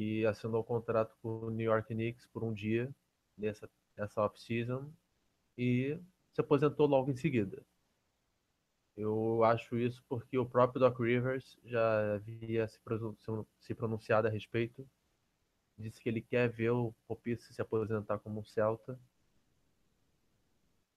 [0.00, 2.90] que assinou um contrato com o New York Knicks por um dia
[3.36, 4.90] nessa, nessa off-season
[5.58, 6.00] e
[6.32, 7.62] se aposentou logo em seguida.
[8.96, 14.88] Eu acho isso porque o próprio Doc Rivers já havia se, pronunciado a respeito.
[15.76, 18.98] Disse que ele quer ver o Pierce se aposentar como um Celta.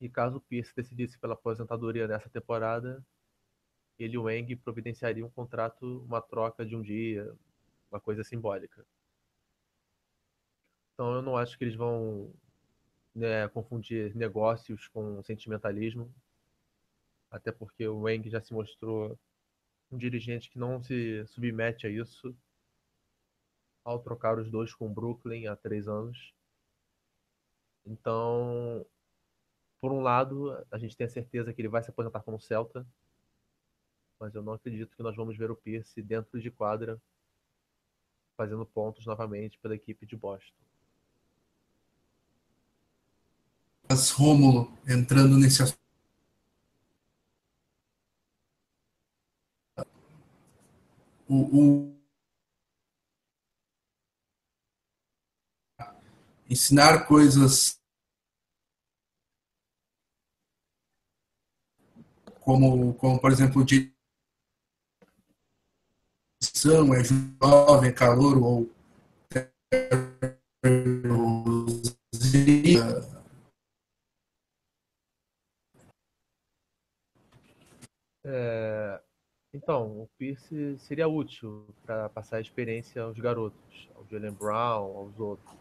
[0.04, 3.01] E caso Pierce decidisse pela aposentadoria nessa temporada,
[3.97, 7.34] ele e o Eng providenciariam um contrato, uma troca de um dia,
[7.89, 8.86] uma coisa simbólica.
[10.93, 12.34] Então eu não acho que eles vão
[13.16, 16.14] né, confundir negócios com sentimentalismo,
[17.32, 19.18] até porque o Wang já se mostrou
[19.89, 22.36] um dirigente que não se submete a isso
[23.86, 26.34] ao trocar os dois com o Brooklyn há três anos.
[27.86, 28.86] Então,
[29.84, 32.88] por um lado, a gente tem a certeza que ele vai se aposentar como Celta,
[34.18, 36.98] mas eu não acredito que nós vamos ver o Pierce dentro de quadra
[38.38, 40.56] fazendo pontos novamente pela equipe de Boston.
[43.90, 45.78] Mas Rômulo entrando nesse assunto.
[51.28, 51.94] O,
[56.50, 57.83] ensinar coisas
[62.44, 63.91] como, como por exemplo, de
[66.62, 67.04] é
[67.41, 68.70] jovem, é calor ou
[78.26, 79.02] é,
[79.54, 85.20] então, o Pierce seria útil para passar a experiência aos garotos, ao Jalen Brown, aos
[85.20, 85.56] outros,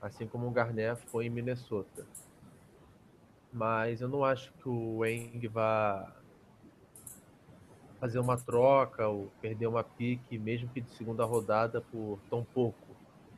[0.00, 2.06] assim como o Garnett foi em Minnesota.
[3.58, 6.14] Mas eu não acho que o Wang vá
[7.98, 12.86] fazer uma troca ou perder uma pique, mesmo que de segunda rodada, por tão pouco,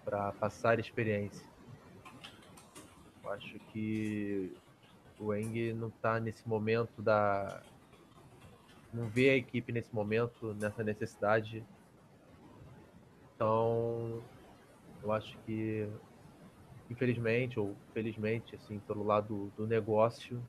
[0.04, 1.48] para passar experiência.
[3.24, 4.54] Eu acho que
[5.18, 7.62] o Eng não está nesse momento da.
[8.92, 11.64] Não vê a equipe nesse momento, nessa necessidade.
[13.34, 14.22] Então,
[15.02, 15.88] eu acho que,
[16.90, 20.42] infelizmente ou felizmente, assim, pelo lado do negócio,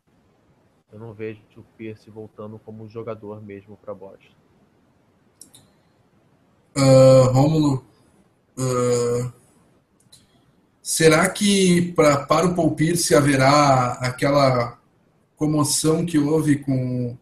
[0.91, 4.35] eu não vejo o Pierce voltando como jogador mesmo para Boston.
[6.75, 7.85] Uh, Rômulo,
[8.57, 9.31] uh,
[10.81, 14.79] será que pra, para o Paul Pierce haverá aquela
[15.35, 17.17] comoção que houve com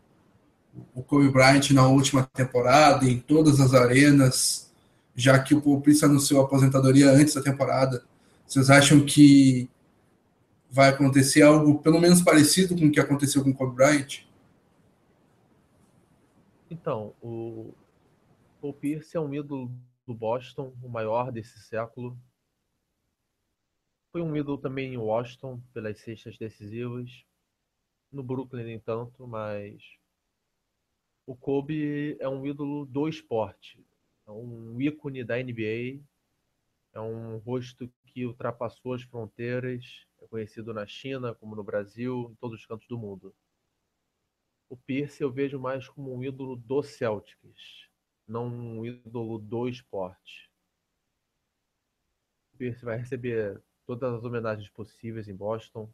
[0.95, 4.71] o Kobe Bryant na última temporada, em todas as arenas,
[5.15, 8.03] já que o Paul Pierce anunciou a aposentadoria antes da temporada?
[8.49, 9.69] Vocês acham que
[10.71, 14.25] vai acontecer algo pelo menos parecido com o que aconteceu com o Kobe Bryant?
[16.67, 17.71] Então, o
[18.59, 19.71] Paul Pierce é um ídolo
[20.03, 22.17] do Boston, o maior desse século.
[24.11, 27.23] Foi um ídolo também em Washington, pelas cestas decisivas.
[28.11, 29.79] No Brooklyn, nem tanto, mas
[31.27, 33.85] o Kobe é um ídolo do esporte.
[34.27, 36.01] É um ícone da NBA.
[36.93, 40.05] É um rosto que ultrapassou as fronteiras.
[40.21, 43.33] É conhecido na China, como no Brasil, em todos os cantos do mundo.
[44.69, 47.89] O Pierce eu vejo mais como um ídolo do Celtics,
[48.27, 50.51] não um ídolo do esporte.
[52.53, 55.91] O Pierce vai receber todas as homenagens possíveis em Boston.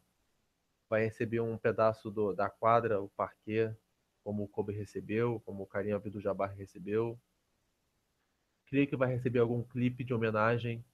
[0.90, 3.74] Vai receber um pedaço do, da quadra, o parquet,
[4.22, 7.18] como o Kobe recebeu, como o Karim Abdul-Jabbar recebeu.
[8.66, 10.84] Creio que vai receber algum clipe de homenagem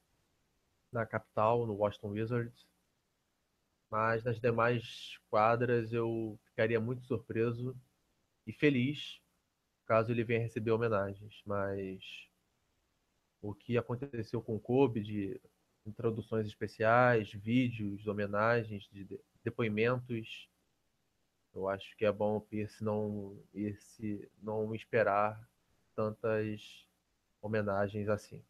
[0.90, 2.66] na capital, no Washington Wizards.
[3.90, 7.76] Mas nas demais quadras eu ficaria muito surpreso
[8.46, 9.20] e feliz
[9.86, 11.42] caso ele venha receber homenagens.
[11.44, 12.28] Mas
[13.40, 15.40] o que aconteceu com o Kobe de
[15.84, 19.06] introduções especiais, vídeos, homenagens, de
[19.42, 20.48] depoimentos.
[21.54, 25.46] Eu acho que é bom Pierce não, esse, não esperar
[25.94, 26.88] tantas
[27.42, 28.42] homenagens assim.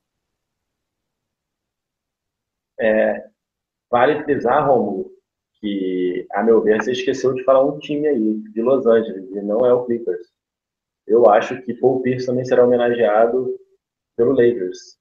[2.79, 3.29] É,
[3.91, 5.11] vale frisar, Romulo,
[5.55, 9.41] que, a meu ver, você esqueceu de falar um time aí, de Los Angeles, e
[9.41, 10.33] não é o Clippers.
[11.07, 13.59] Eu acho que Paul Pierce também será homenageado
[14.17, 14.99] pelo Lakers.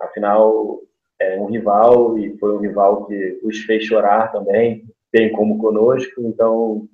[0.00, 0.82] Afinal,
[1.18, 6.22] é um rival e foi um rival que os fez chorar também, bem como conosco.
[6.22, 6.88] Então,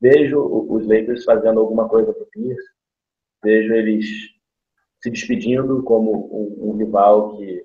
[0.00, 0.40] vejo
[0.70, 2.68] os Lakers fazendo alguma coisa para o Pierce,
[3.42, 4.35] vejo eles
[5.06, 7.64] se despedindo como um, um rival que,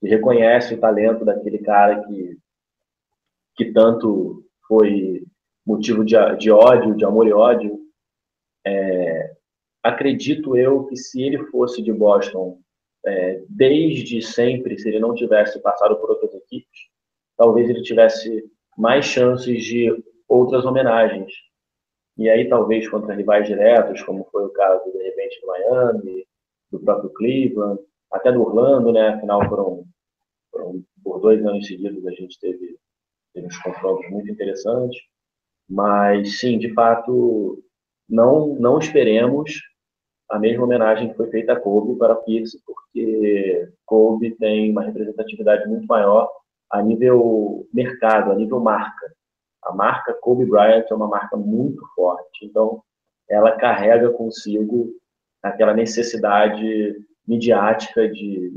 [0.00, 2.36] que, reconhece o talento daquele cara que,
[3.56, 5.22] que tanto foi
[5.66, 7.78] motivo de, de ódio, de amor e ódio.
[8.66, 9.34] É,
[9.82, 12.58] acredito eu que se ele fosse de Boston
[13.06, 16.90] é, desde sempre, se ele não tivesse passado por outras equipes,
[17.38, 18.44] talvez ele tivesse
[18.76, 19.90] mais chances de
[20.28, 21.32] outras homenagens.
[22.18, 26.26] E aí, talvez contra rivais diretos, como foi o caso, de repente, do Miami,
[26.70, 27.80] do próprio Cleveland,
[28.12, 29.10] até do Orlando, né?
[29.10, 29.84] Afinal, foram,
[30.50, 32.76] foram por dois anos seguidos a gente teve,
[33.32, 35.00] teve uns confrontos muito interessantes.
[35.68, 37.62] Mas, sim, de fato,
[38.08, 39.52] não, não esperemos
[40.28, 45.68] a mesma homenagem que foi feita a Kobe para Pierce, porque Kobe tem uma representatividade
[45.68, 46.30] muito maior
[46.70, 49.12] a nível mercado, a nível marca.
[49.64, 52.82] A marca Kobe Bryant é uma marca muito forte, então
[53.28, 54.92] ela carrega consigo
[55.42, 58.52] aquela necessidade midiática de,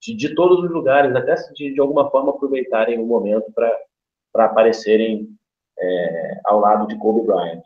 [0.00, 5.28] de, de todos os lugares, até de, de alguma forma aproveitarem o momento para aparecerem
[5.78, 7.62] é, ao lado de Kobe Bryant.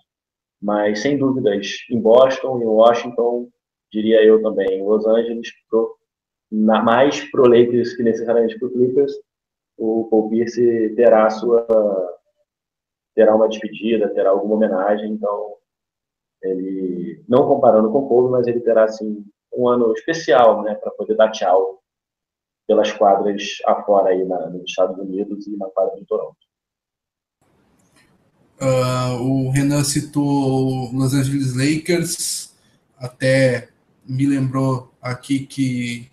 [0.61, 3.49] Mas, sem dúvidas, em Boston, em Washington,
[3.93, 5.97] diria eu também, em Los Angeles, pro,
[6.51, 9.13] na, mais pro Lakers que necessariamente pro Clippers,
[9.77, 11.65] o Paul Pierce terá sua
[13.15, 15.57] terá uma despedida, terá alguma homenagem, então
[16.43, 20.91] ele não comparando com o Kobe, mas ele terá assim um ano especial, né, para
[20.93, 21.79] poder dar tchau
[22.67, 26.37] pelas quadras afora aí na, nos Estados Unidos e na quadra de Toronto.
[28.61, 32.55] Uh, o Renan citou Los Angeles Lakers,
[32.99, 33.69] até
[34.07, 36.11] me lembrou aqui que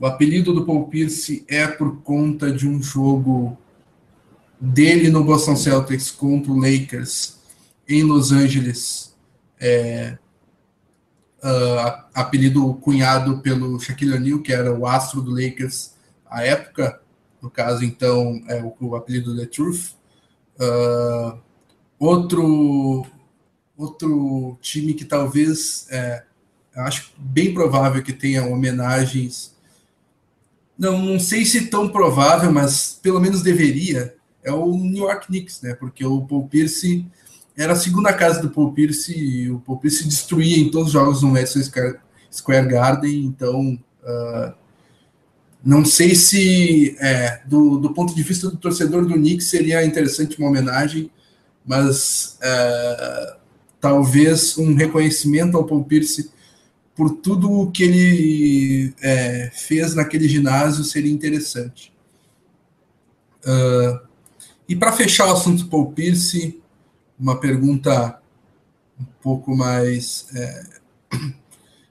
[0.00, 3.58] o apelido do Paul Pierce é por conta de um jogo
[4.58, 7.38] dele no Boston Celtics contra o Lakers
[7.88, 9.13] em Los Angeles,
[9.64, 10.18] é,
[11.42, 15.94] uh, apelido cunhado pelo Shaquille O'Neal, que era o astro do Lakers
[16.26, 17.00] à época,
[17.40, 19.92] no caso, então, é o, o apelido The Truth.
[20.60, 21.42] Uh,
[21.98, 23.06] Outro,
[23.76, 26.24] outro time que talvez, é,
[26.76, 29.54] acho bem provável que tenha homenagens,
[30.76, 35.62] não, não sei se tão provável, mas pelo menos deveria, é o New York Knicks,
[35.62, 35.72] né?
[35.74, 37.06] Porque o Paul Pierce
[37.56, 40.92] era a segunda casa do Paul Pierce e o Paul Pierce destruía em todos os
[40.92, 41.60] jogos no Madison
[42.32, 44.52] Square Garden, então uh,
[45.64, 50.38] não sei se é, do, do ponto de vista do torcedor do Knicks seria interessante
[50.38, 51.10] uma homenagem,
[51.64, 53.36] mas é,
[53.80, 56.30] talvez um reconhecimento ao Paul Pierce
[56.94, 61.92] por tudo o que ele é, fez naquele ginásio seria interessante.
[63.44, 64.06] Uh,
[64.68, 66.62] e para fechar o assunto Paul Pierce,
[67.18, 68.20] uma pergunta
[69.00, 70.66] um pouco mais é,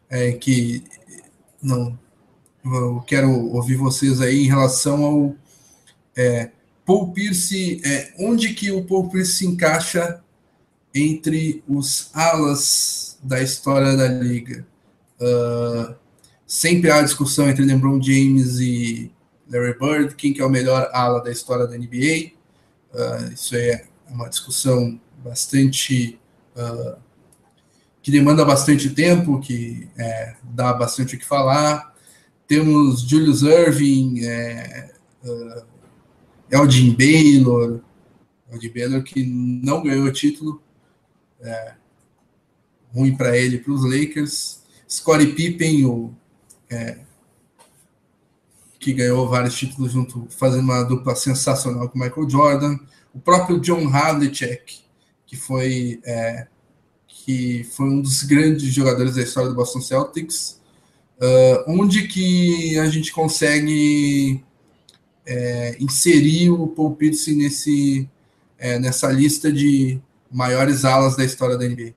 [0.09, 0.83] é, que
[1.61, 1.97] não
[2.65, 5.35] eu quero ouvir vocês aí em relação ao
[6.15, 6.49] é,
[6.85, 10.21] Paul Pierce, é, onde que o Paul Pierce se encaixa
[10.93, 14.65] entre os alas da história da liga?
[15.19, 15.95] Uh,
[16.45, 19.11] sempre há discussão entre LeBron James e
[19.49, 22.31] Larry Bird, quem que é o melhor ala da história da NBA.
[22.93, 26.19] Uh, isso é uma discussão bastante
[26.55, 26.97] uh,
[28.01, 31.95] que demanda bastante tempo, que é, dá bastante o que falar.
[32.45, 34.93] Temos Julius Irving, é,
[35.23, 35.65] uh,
[36.51, 37.79] Elgin Baylor,
[38.51, 40.61] Elgin Baylor que não ganhou o título,
[41.41, 41.73] é,
[42.93, 44.61] ruim para ele, para os Lakers.
[44.87, 46.13] Scottie Pippen, o,
[46.69, 46.99] é,
[48.79, 52.77] que ganhou vários títulos junto, fazendo uma dupla sensacional com Michael Jordan.
[53.13, 54.82] O próprio John Havlicek,
[55.33, 56.47] que foi, é,
[57.07, 60.61] que foi um dos grandes jogadores da história do Boston Celtics.
[61.15, 64.43] Uh, onde que a gente consegue
[65.25, 68.07] é, inserir o Paul Pierce nesse,
[68.59, 69.99] é, nessa lista de
[70.31, 71.95] maiores alas da história da NBA?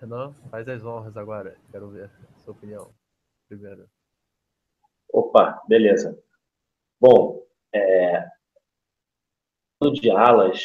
[0.00, 1.54] Renan, faz as honras agora.
[1.70, 2.90] Quero ver a sua opinião
[3.46, 3.86] primeiro.
[5.12, 6.18] Opa, beleza.
[7.00, 7.42] Bom,
[7.72, 8.26] é,
[10.00, 10.60] de alas,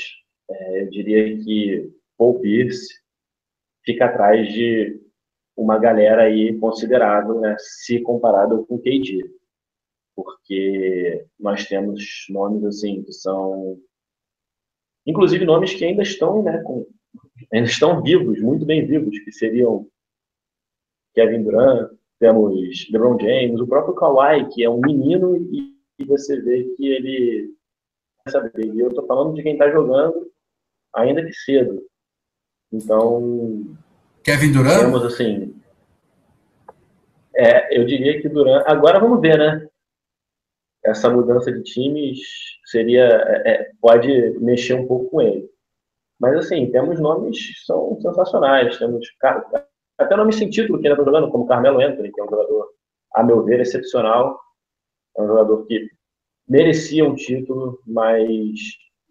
[0.50, 2.88] é, eu diria que Paul Pierce
[3.86, 5.00] fica atrás de
[5.56, 9.22] uma galera aí considerável, né, se comparado com KD.
[10.16, 13.80] Porque nós temos nomes assim que são
[15.06, 16.88] inclusive nomes que ainda estão, né, com,
[17.52, 19.88] ainda estão vivos, muito bem vivos, que seriam
[21.14, 26.40] Kevin Durant, temos LeBron James, o próprio Kawhi, que é um menino e, e você
[26.42, 27.54] vê que ele
[28.28, 30.32] sabe, e eu estou falando de quem está jogando
[30.96, 31.86] ainda que cedo.
[32.72, 33.76] Então,
[34.24, 34.80] Kevin Durant?
[34.80, 35.54] Temos assim,
[37.36, 38.64] é, eu diria que Durant.
[38.68, 39.68] Agora vamos ver, né?
[40.84, 42.20] Essa mudança de times
[42.66, 44.10] seria é, é pode
[44.40, 45.50] mexer um pouco com ele.
[46.20, 48.78] Mas, assim, temos nomes que são sensacionais.
[48.78, 49.44] Temos, cara,
[49.98, 52.70] até nome sem título que ainda está jogando, como Carmelo Anthony, que é um jogador,
[53.16, 54.40] a meu ver, excepcional.
[55.18, 55.90] É um jogador que
[56.48, 58.60] merecia um título, mas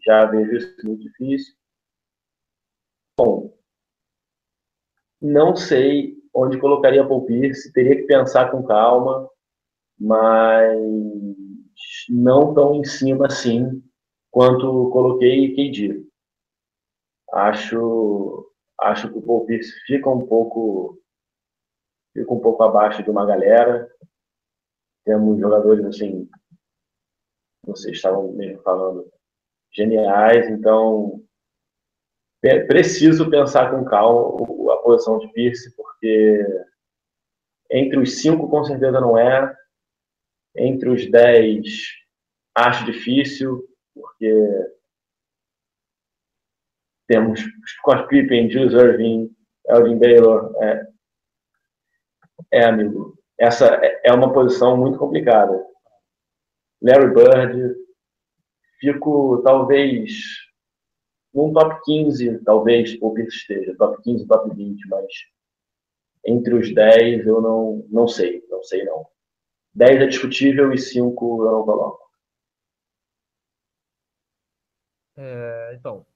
[0.05, 1.55] já vejo isso muito difícil.
[3.19, 3.57] Bom,
[5.21, 9.29] não sei onde colocaria Paul Pierce, teria que pensar com calma,
[9.99, 10.79] mas
[12.09, 13.83] não tão em cima assim
[14.31, 16.13] quanto coloquei KD
[17.33, 18.51] acho
[18.81, 21.01] acho que o Paul Pierce fica um pouco
[22.13, 23.89] fica um pouco abaixo de uma galera.
[25.05, 26.29] Temos jogadores assim,
[27.65, 29.11] vocês estavam mesmo falando,
[29.73, 31.23] geniais, então
[32.41, 36.45] preciso pensar com calma a posição de Pierce, porque
[37.71, 39.57] entre os cinco com certeza não é,
[40.57, 42.03] entre os dez
[42.55, 44.33] acho difícil, porque
[47.09, 49.35] temos Scott Pippen, Jules Irving,
[49.67, 50.55] Elvin Baylor.
[50.63, 50.87] É,
[52.53, 53.67] é, amigo, essa
[54.05, 55.67] é uma posição muito complicada.
[56.81, 57.75] Larry Bird,
[58.79, 60.13] fico talvez
[61.35, 65.13] num top 15, talvez o Pierce esteja, top 15, top 20, mas
[66.25, 69.05] entre os 10 eu não, não sei, não sei não.
[69.75, 72.03] 10 é discutível e 5 eu não coloco.
[75.17, 76.07] É, então,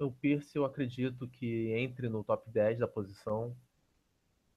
[0.00, 3.54] o Pierce eu acredito que entre no top 10 da posição,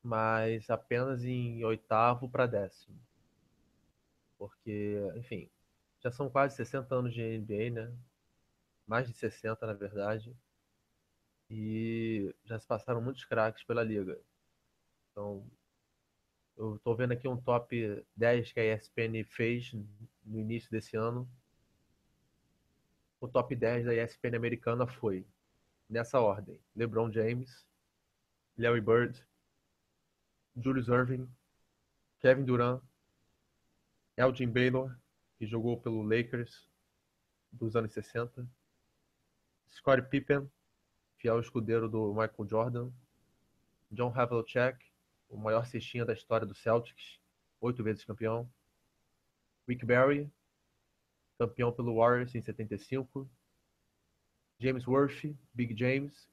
[0.05, 2.95] mas apenas em oitavo para décimo.
[4.37, 5.49] Porque, enfim,
[5.99, 7.91] já são quase 60 anos de NBA, né?
[8.85, 10.37] Mais de 60, na verdade.
[11.49, 14.19] E já se passaram muitos craques pela liga.
[15.11, 15.43] Então,
[16.55, 19.73] eu estou vendo aqui um top 10 que a ESPN fez
[20.23, 21.27] no início desse ano.
[23.19, 25.25] O top 10 da ESPN americana foi
[25.89, 27.65] nessa ordem: LeBron James,
[28.55, 29.25] Larry Bird,
[30.57, 31.27] Julius Irving,
[32.21, 32.81] Kevin Durant,
[34.17, 34.97] Elgin Baylor,
[35.37, 36.67] que jogou pelo Lakers
[37.51, 38.47] dos anos 60,
[39.67, 40.49] Scottie Pippen,
[41.17, 42.91] fiel escudeiro do Michael Jordan,
[43.91, 44.79] John Havlicek,
[45.29, 47.19] o maior cestinha da história do Celtics,
[47.59, 48.49] oito vezes campeão,
[49.67, 50.31] Rick Barry,
[51.37, 53.29] campeão pelo Warriors em 75,
[54.57, 56.29] James Worthy, Big James,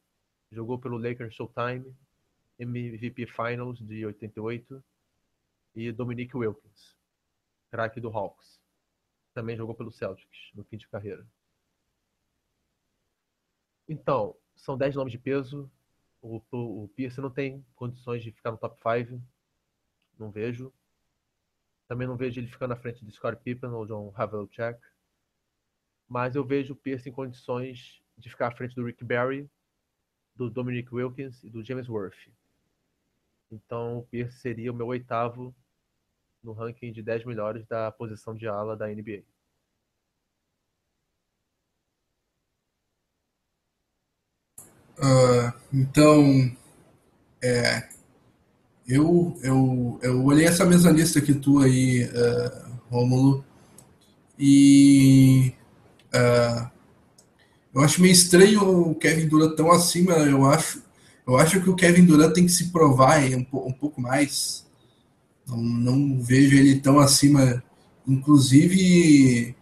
[0.51, 1.93] jogou pelo Lakers Showtime,
[2.63, 4.83] MVP Finals de 88,
[5.75, 6.97] e Dominique Wilkins,
[7.71, 8.61] craque do Hawks.
[9.33, 11.27] Também jogou pelo Celtics no fim de carreira.
[13.89, 15.71] Então, são 10 nomes de peso.
[16.21, 19.21] O, o, o Pierce não tem condições de ficar no top 5.
[20.19, 20.73] Não vejo.
[21.89, 24.81] Também não vejo ele ficando na frente de Scott Pippen ou John Havlicek.
[26.07, 29.51] Mas eu vejo o Pierce em condições de ficar à frente do Rick Barry,
[30.37, 32.31] do Dominic Wilkins e do James Worth.
[33.53, 35.55] Então o Pierce seria o meu oitavo
[36.43, 39.23] no ranking de 10 melhores da posição de ala da NBA.
[44.99, 46.57] Uh, então,
[47.43, 47.89] é,
[48.87, 53.45] eu, eu, eu olhei essa mesma lista que tu aí, uh, Rômulo,
[54.39, 55.55] e
[56.15, 56.71] uh,
[57.75, 60.15] eu acho meio estranho o Kevin Durant tão acima.
[60.15, 60.83] Eu acho,
[61.27, 64.67] eu acho que o Kevin Durant tem que se provar um, um pouco mais.
[65.47, 67.63] Não, não vejo ele tão acima,
[68.07, 69.55] inclusive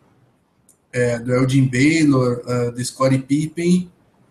[0.92, 3.90] é, do Elgin Baylor, uh, do Scottie Pippen,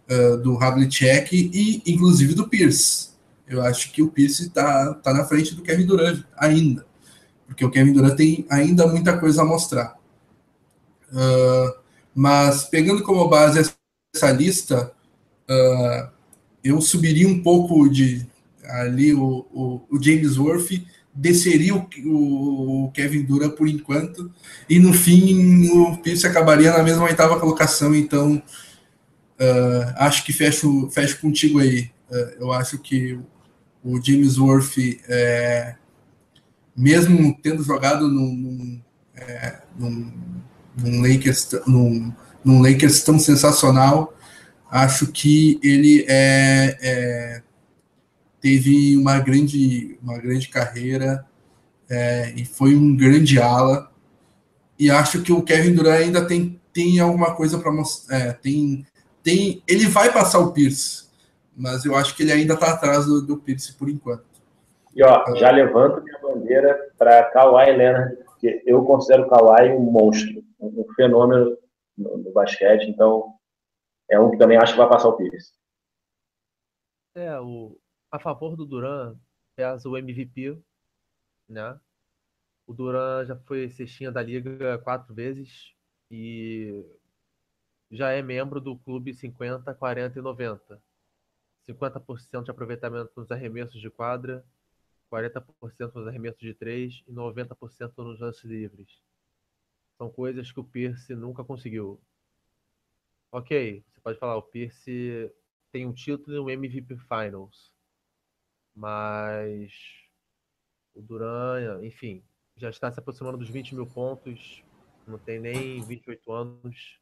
[0.09, 3.09] uh, do Havlicek e inclusive do Pierce.
[3.47, 6.85] Eu acho que o Pierce está tá na frente do Kevin Durant ainda,
[7.47, 9.97] porque o Kevin Durant tem ainda muita coisa a mostrar.
[11.11, 11.79] Uh,
[12.13, 13.73] mas pegando como base
[14.15, 14.91] essa lista,
[15.49, 16.18] uh,
[16.63, 18.25] eu subiria um pouco de
[18.63, 20.81] ali o, o, o James Worth,
[21.13, 24.31] desceria o, o, Kevin Durant por enquanto,
[24.69, 30.89] e no fim o Pierce acabaria na mesma oitava colocação, então uh, acho que fecho,
[30.91, 31.89] fecho contigo aí.
[32.39, 33.19] eu acho que
[33.83, 34.77] o James Worth,
[35.07, 35.75] é,
[36.75, 38.81] mesmo tendo jogado num, num,
[39.15, 40.11] é, num,
[40.77, 42.13] num, Lakers, num,
[42.43, 44.13] num Lakers tão sensacional,
[44.69, 47.41] acho que ele é, é,
[48.39, 51.25] teve uma grande, uma grande carreira
[51.89, 53.91] é, e foi um grande ala.
[54.77, 58.17] E acho que o Kevin Durant ainda tem, tem alguma coisa para mostrar.
[58.17, 58.85] É, tem,
[59.23, 61.09] tem, ele vai passar o Pierce
[61.59, 64.23] mas eu acho que ele ainda está atrás do, do Pierce por enquanto.
[64.95, 69.81] E ó, já levanto minha bandeira para Kawhi Leonard, porque eu considero o Kawhi um
[69.81, 71.57] monstro, um, fenômeno
[71.97, 73.33] no, no, basquete, então
[74.09, 75.53] é um que também acho que vai passar o Pierce.
[77.15, 77.79] É, o,
[78.11, 79.17] a favor do Duran
[79.55, 80.61] pesa o MVP,
[81.47, 81.79] né?
[82.65, 85.73] O Duran já foi cestinha da liga quatro vezes
[86.11, 86.85] e
[87.91, 90.81] já é membro do clube 50, 40 e 90.
[91.67, 94.43] 50% de aproveitamento nos arremessos de quadra,
[95.11, 99.01] 40% nos arremessos de três e 90% nos lances livres.
[99.97, 101.99] São coisas que o Pierce nunca conseguiu.
[103.31, 105.31] Ok, você pode falar, o Pierce
[105.71, 107.71] tem um título e um MVP Finals.
[108.75, 109.71] Mas
[110.95, 112.23] o Duran, enfim,
[112.55, 114.63] já está se aproximando dos 20 mil pontos,
[115.05, 116.99] não tem nem 28 anos.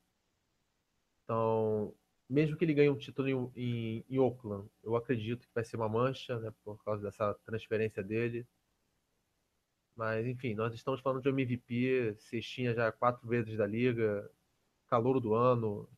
[1.23, 1.95] Então,
[2.29, 5.77] mesmo que ele ganhe um título em, em, em, Oakland, eu acredito que vai ser
[5.77, 8.45] uma mancha, né, por causa dessa transferência dele.
[9.95, 14.29] Mas, enfim, nós estamos falando de MVP, cestinha já quatro vezes da liga,
[14.87, 15.89] calor do ano.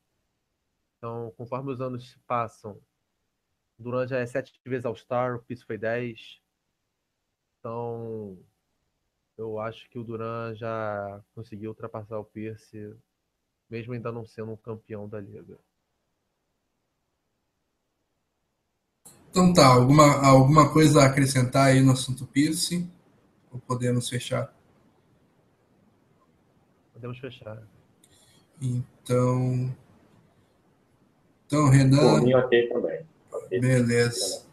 [1.00, 2.78] Então, conforme os anos se passam,
[3.80, 6.42] Duran já é sete vezes All-Star, o Pierce foi dez.
[7.58, 8.38] Então,
[9.38, 12.94] eu acho que o Duran já conseguiu ultrapassar o Pierce,
[13.70, 15.58] mesmo ainda não sendo um campeão da liga.
[19.30, 22.92] Então tá, alguma, alguma coisa a acrescentar aí no assunto Pierce?
[23.50, 24.54] Ou podemos fechar?
[26.92, 27.66] Podemos fechar.
[28.62, 29.74] Então.
[31.50, 32.22] Então, Renan.
[32.22, 33.00] Por ok também.
[33.60, 34.44] Beleza.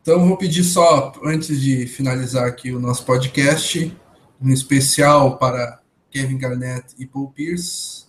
[0.00, 3.92] Então, vou pedir só, antes de finalizar aqui o nosso podcast,
[4.40, 5.80] um especial para
[6.12, 8.06] Kevin Garnett e Paul Pierce.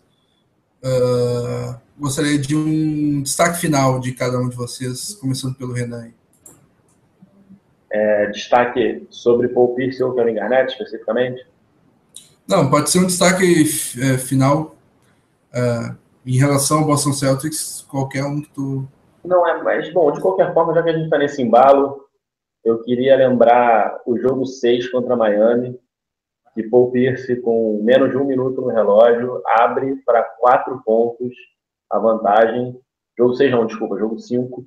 [0.83, 6.11] Uh, gostaria de um destaque final de cada um de vocês, começando pelo Renan.
[7.91, 11.43] É, destaque sobre Paul Pierce ou Kevin Garnett, especificamente?
[12.47, 13.63] Não, pode ser um destaque
[13.99, 14.75] é, final
[15.51, 15.95] é,
[16.25, 18.87] em relação ao Boston Celtics, qualquer um que tu...
[19.23, 22.03] Não, é, mas, bom, de qualquer forma, já que a gente está nesse embalo,
[22.63, 25.77] eu queria lembrar o jogo 6 contra Miami,
[26.53, 31.33] que Paul Pierce, com menos de um minuto no relógio, abre para quatro pontos
[31.89, 32.79] a vantagem.
[33.17, 34.65] Jogo 6 não, desculpa, jogo 5,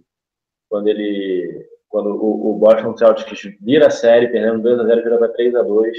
[0.69, 1.67] quando ele.
[1.89, 5.55] Quando o, o, Boston Celtics vira a série, perdendo 2 a 0 vira para 3
[5.55, 5.97] a 2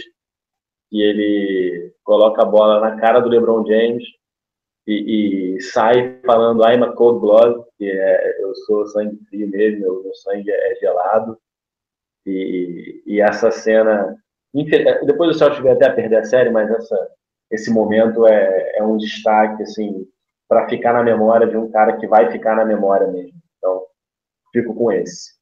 [0.91, 4.03] e ele coloca a bola na cara do LeBron James
[4.87, 9.81] e, e sai falando I'm a cold blood, que é eu sou sangue frio mesmo,
[9.81, 11.37] meu, meu sangue é gelado.
[12.25, 14.15] E, e essa cena,
[15.05, 17.11] depois o Celtics vai até perder a série, mas essa,
[17.51, 20.07] esse momento é, é um destaque assim
[20.47, 23.37] para ficar na memória de um cara que vai ficar na memória mesmo.
[23.57, 23.85] Então,
[24.53, 25.35] fico com esse.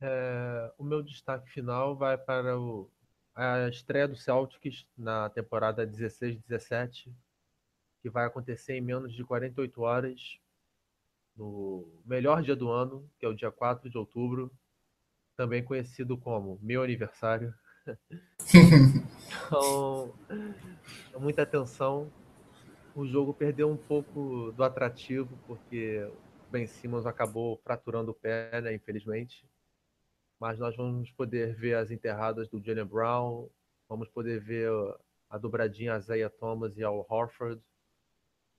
[0.00, 2.90] É, o meu destaque final vai para o,
[3.36, 7.12] a estreia do Celtics na temporada 16-17,
[8.00, 10.38] que vai acontecer em menos de 48 horas.
[11.36, 14.50] no melhor dia do ano, que é o dia 4 de outubro,
[15.36, 17.54] também conhecido como meu aniversário.
[19.46, 20.14] então,
[21.20, 22.10] muita atenção.
[22.94, 26.10] O jogo perdeu um pouco do atrativo, porque
[26.48, 29.46] o Ben Simmons acabou fraturando o pé, né, infelizmente.
[30.38, 33.48] Mas nós vamos poder ver as enterradas do Jalen Brown,
[33.88, 34.70] vamos poder ver
[35.30, 37.60] a dobradinha Isaiah Thomas e Al Horford.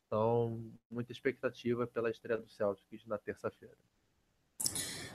[0.07, 3.75] Então, muita expectativa pela estreia do Celtics na terça-feira.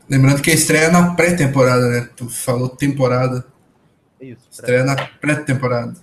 [0.08, 2.10] Lembrando que a estreia é na pré-temporada, né?
[2.16, 3.46] Tu falou temporada.
[4.20, 4.46] Isso.
[4.50, 5.94] Estreia na pré-temporada.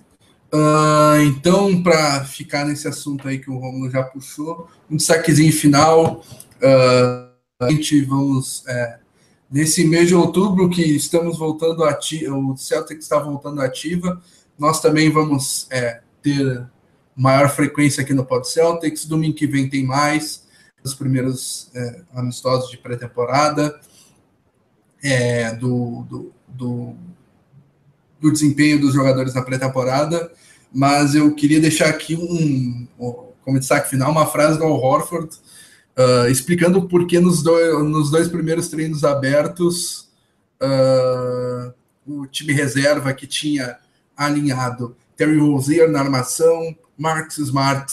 [0.52, 6.20] Uh, então, para ficar nesse assunto aí que o Romulo já puxou, um destaquezinho final.
[6.56, 7.30] Uh,
[7.60, 8.66] a gente vamos.
[8.66, 8.98] É,
[9.50, 14.22] nesse mês de outubro que estamos voltando ativa, o Celtic está voltando ativa,
[14.58, 16.68] nós também vamos é, ter
[17.16, 19.06] maior frequência aqui no Pod Celtics.
[19.06, 20.46] Domingo que vem tem mais,
[20.84, 23.78] os primeiros é, amistosos de pré-temporada,
[25.02, 26.94] é, do, do, do,
[28.20, 30.30] do, desempenho dos jogadores na pré-temporada.
[30.72, 32.86] Mas eu queria deixar aqui um,
[33.42, 35.36] como destaque final, uma frase do Al Horford,
[35.98, 40.08] uh, explicando por que nos, do, nos dois primeiros treinos abertos
[40.60, 41.72] uh,
[42.06, 43.78] o time reserva que tinha
[44.16, 47.92] alinhado Terry Rozier na armação, Marcus Smart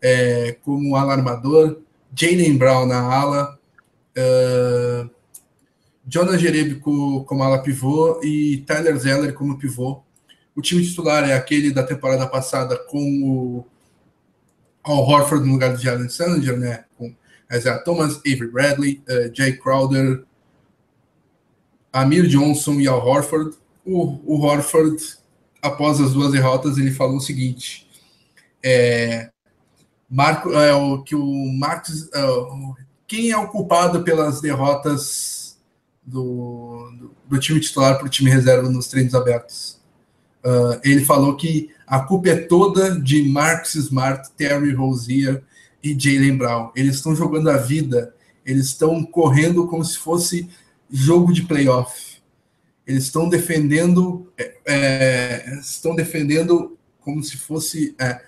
[0.00, 1.78] é, como alarmador,
[2.14, 3.58] Jalen Brown na ala,
[4.18, 5.10] uh,
[6.06, 10.02] Jonas Jerebico como ala pivô e Tyler Zeller como pivô.
[10.54, 13.66] O time titular é aquele da temporada passada com o
[14.82, 16.84] Al Horford no lugar de Jalen Sanger, né?
[17.52, 20.24] Isaiah Thomas, Avery Bradley, uh, Jay Crowder,
[21.92, 23.56] Amir Johnson e Al Horford.
[23.84, 24.96] O, o Horford,
[25.60, 27.86] após as duas derrotas, ele falou o seguinte:
[28.62, 29.30] é,
[30.08, 32.08] Marco, é, o, que o Marcos.
[32.12, 32.22] É,
[33.06, 35.58] quem é o culpado pelas derrotas
[36.02, 39.80] do, do, do time titular para o time reserva nos treinos abertos?
[40.42, 45.42] Uh, ele falou que a culpa é toda de Marcus Smart, Terry Rozier
[45.82, 46.70] e Jalen Brown.
[46.74, 48.14] Eles estão jogando a vida,
[48.44, 50.48] eles estão correndo como se fosse
[50.90, 52.20] jogo de playoff.
[52.86, 58.20] Eles estão defendendo, é, é estão defendendo como se fosse é,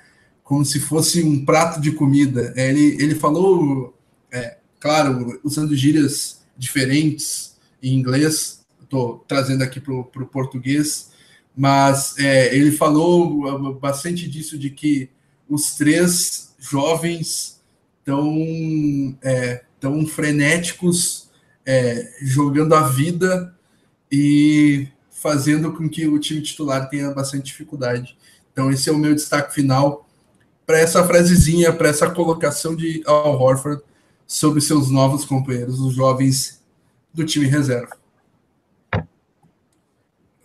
[0.45, 2.53] como se fosse um prato de comida.
[2.55, 3.99] É, ele, ele falou,
[4.31, 11.11] é, claro, usando gírias diferentes em inglês, estou trazendo aqui para o português,
[11.57, 15.09] mas é, ele falou bastante disso, de que
[15.49, 17.61] os três jovens
[18.05, 21.29] tão, é, tão frenéticos,
[21.67, 23.55] é, jogando a vida
[24.11, 28.17] e fazendo com que o time titular tenha bastante dificuldade.
[28.53, 30.09] Então, esse é o meu destaque final
[30.67, 33.83] para essa frasezinha, para essa colocação de Al Horford
[34.27, 36.63] sobre seus novos companheiros, os jovens
[37.13, 37.97] do time reserva.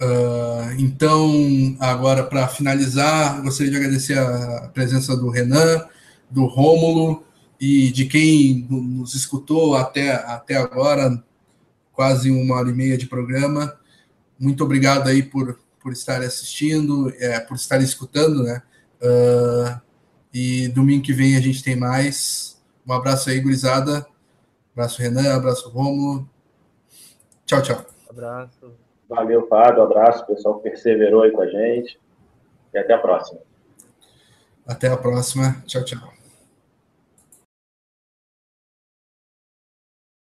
[0.02, 5.86] Uh, então, agora para finalizar, gostaria de agradecer a presença do Renan,
[6.30, 7.24] do Rômulo
[7.60, 11.22] e de quem nos escutou até, até agora,
[11.92, 13.78] quase uma hora e meia de programa.
[14.40, 18.62] Muito obrigado aí por, por estar assistindo, é, por estar escutando, né?
[19.02, 19.82] Uh,
[20.34, 22.62] e domingo que vem a gente tem mais.
[22.88, 24.06] Um abraço aí, gurizada.
[24.74, 25.36] Abraço, Renan.
[25.36, 26.30] Abraço, Romulo.
[27.46, 27.86] Tchau, tchau.
[28.10, 28.74] Abraço.
[29.10, 29.84] Valeu, Fábio.
[29.84, 32.00] Abraço, pessoal que perseverou aí com a gente.
[32.74, 33.40] E até a próxima.
[34.66, 35.62] Até a próxima.
[35.66, 36.19] Tchau, tchau.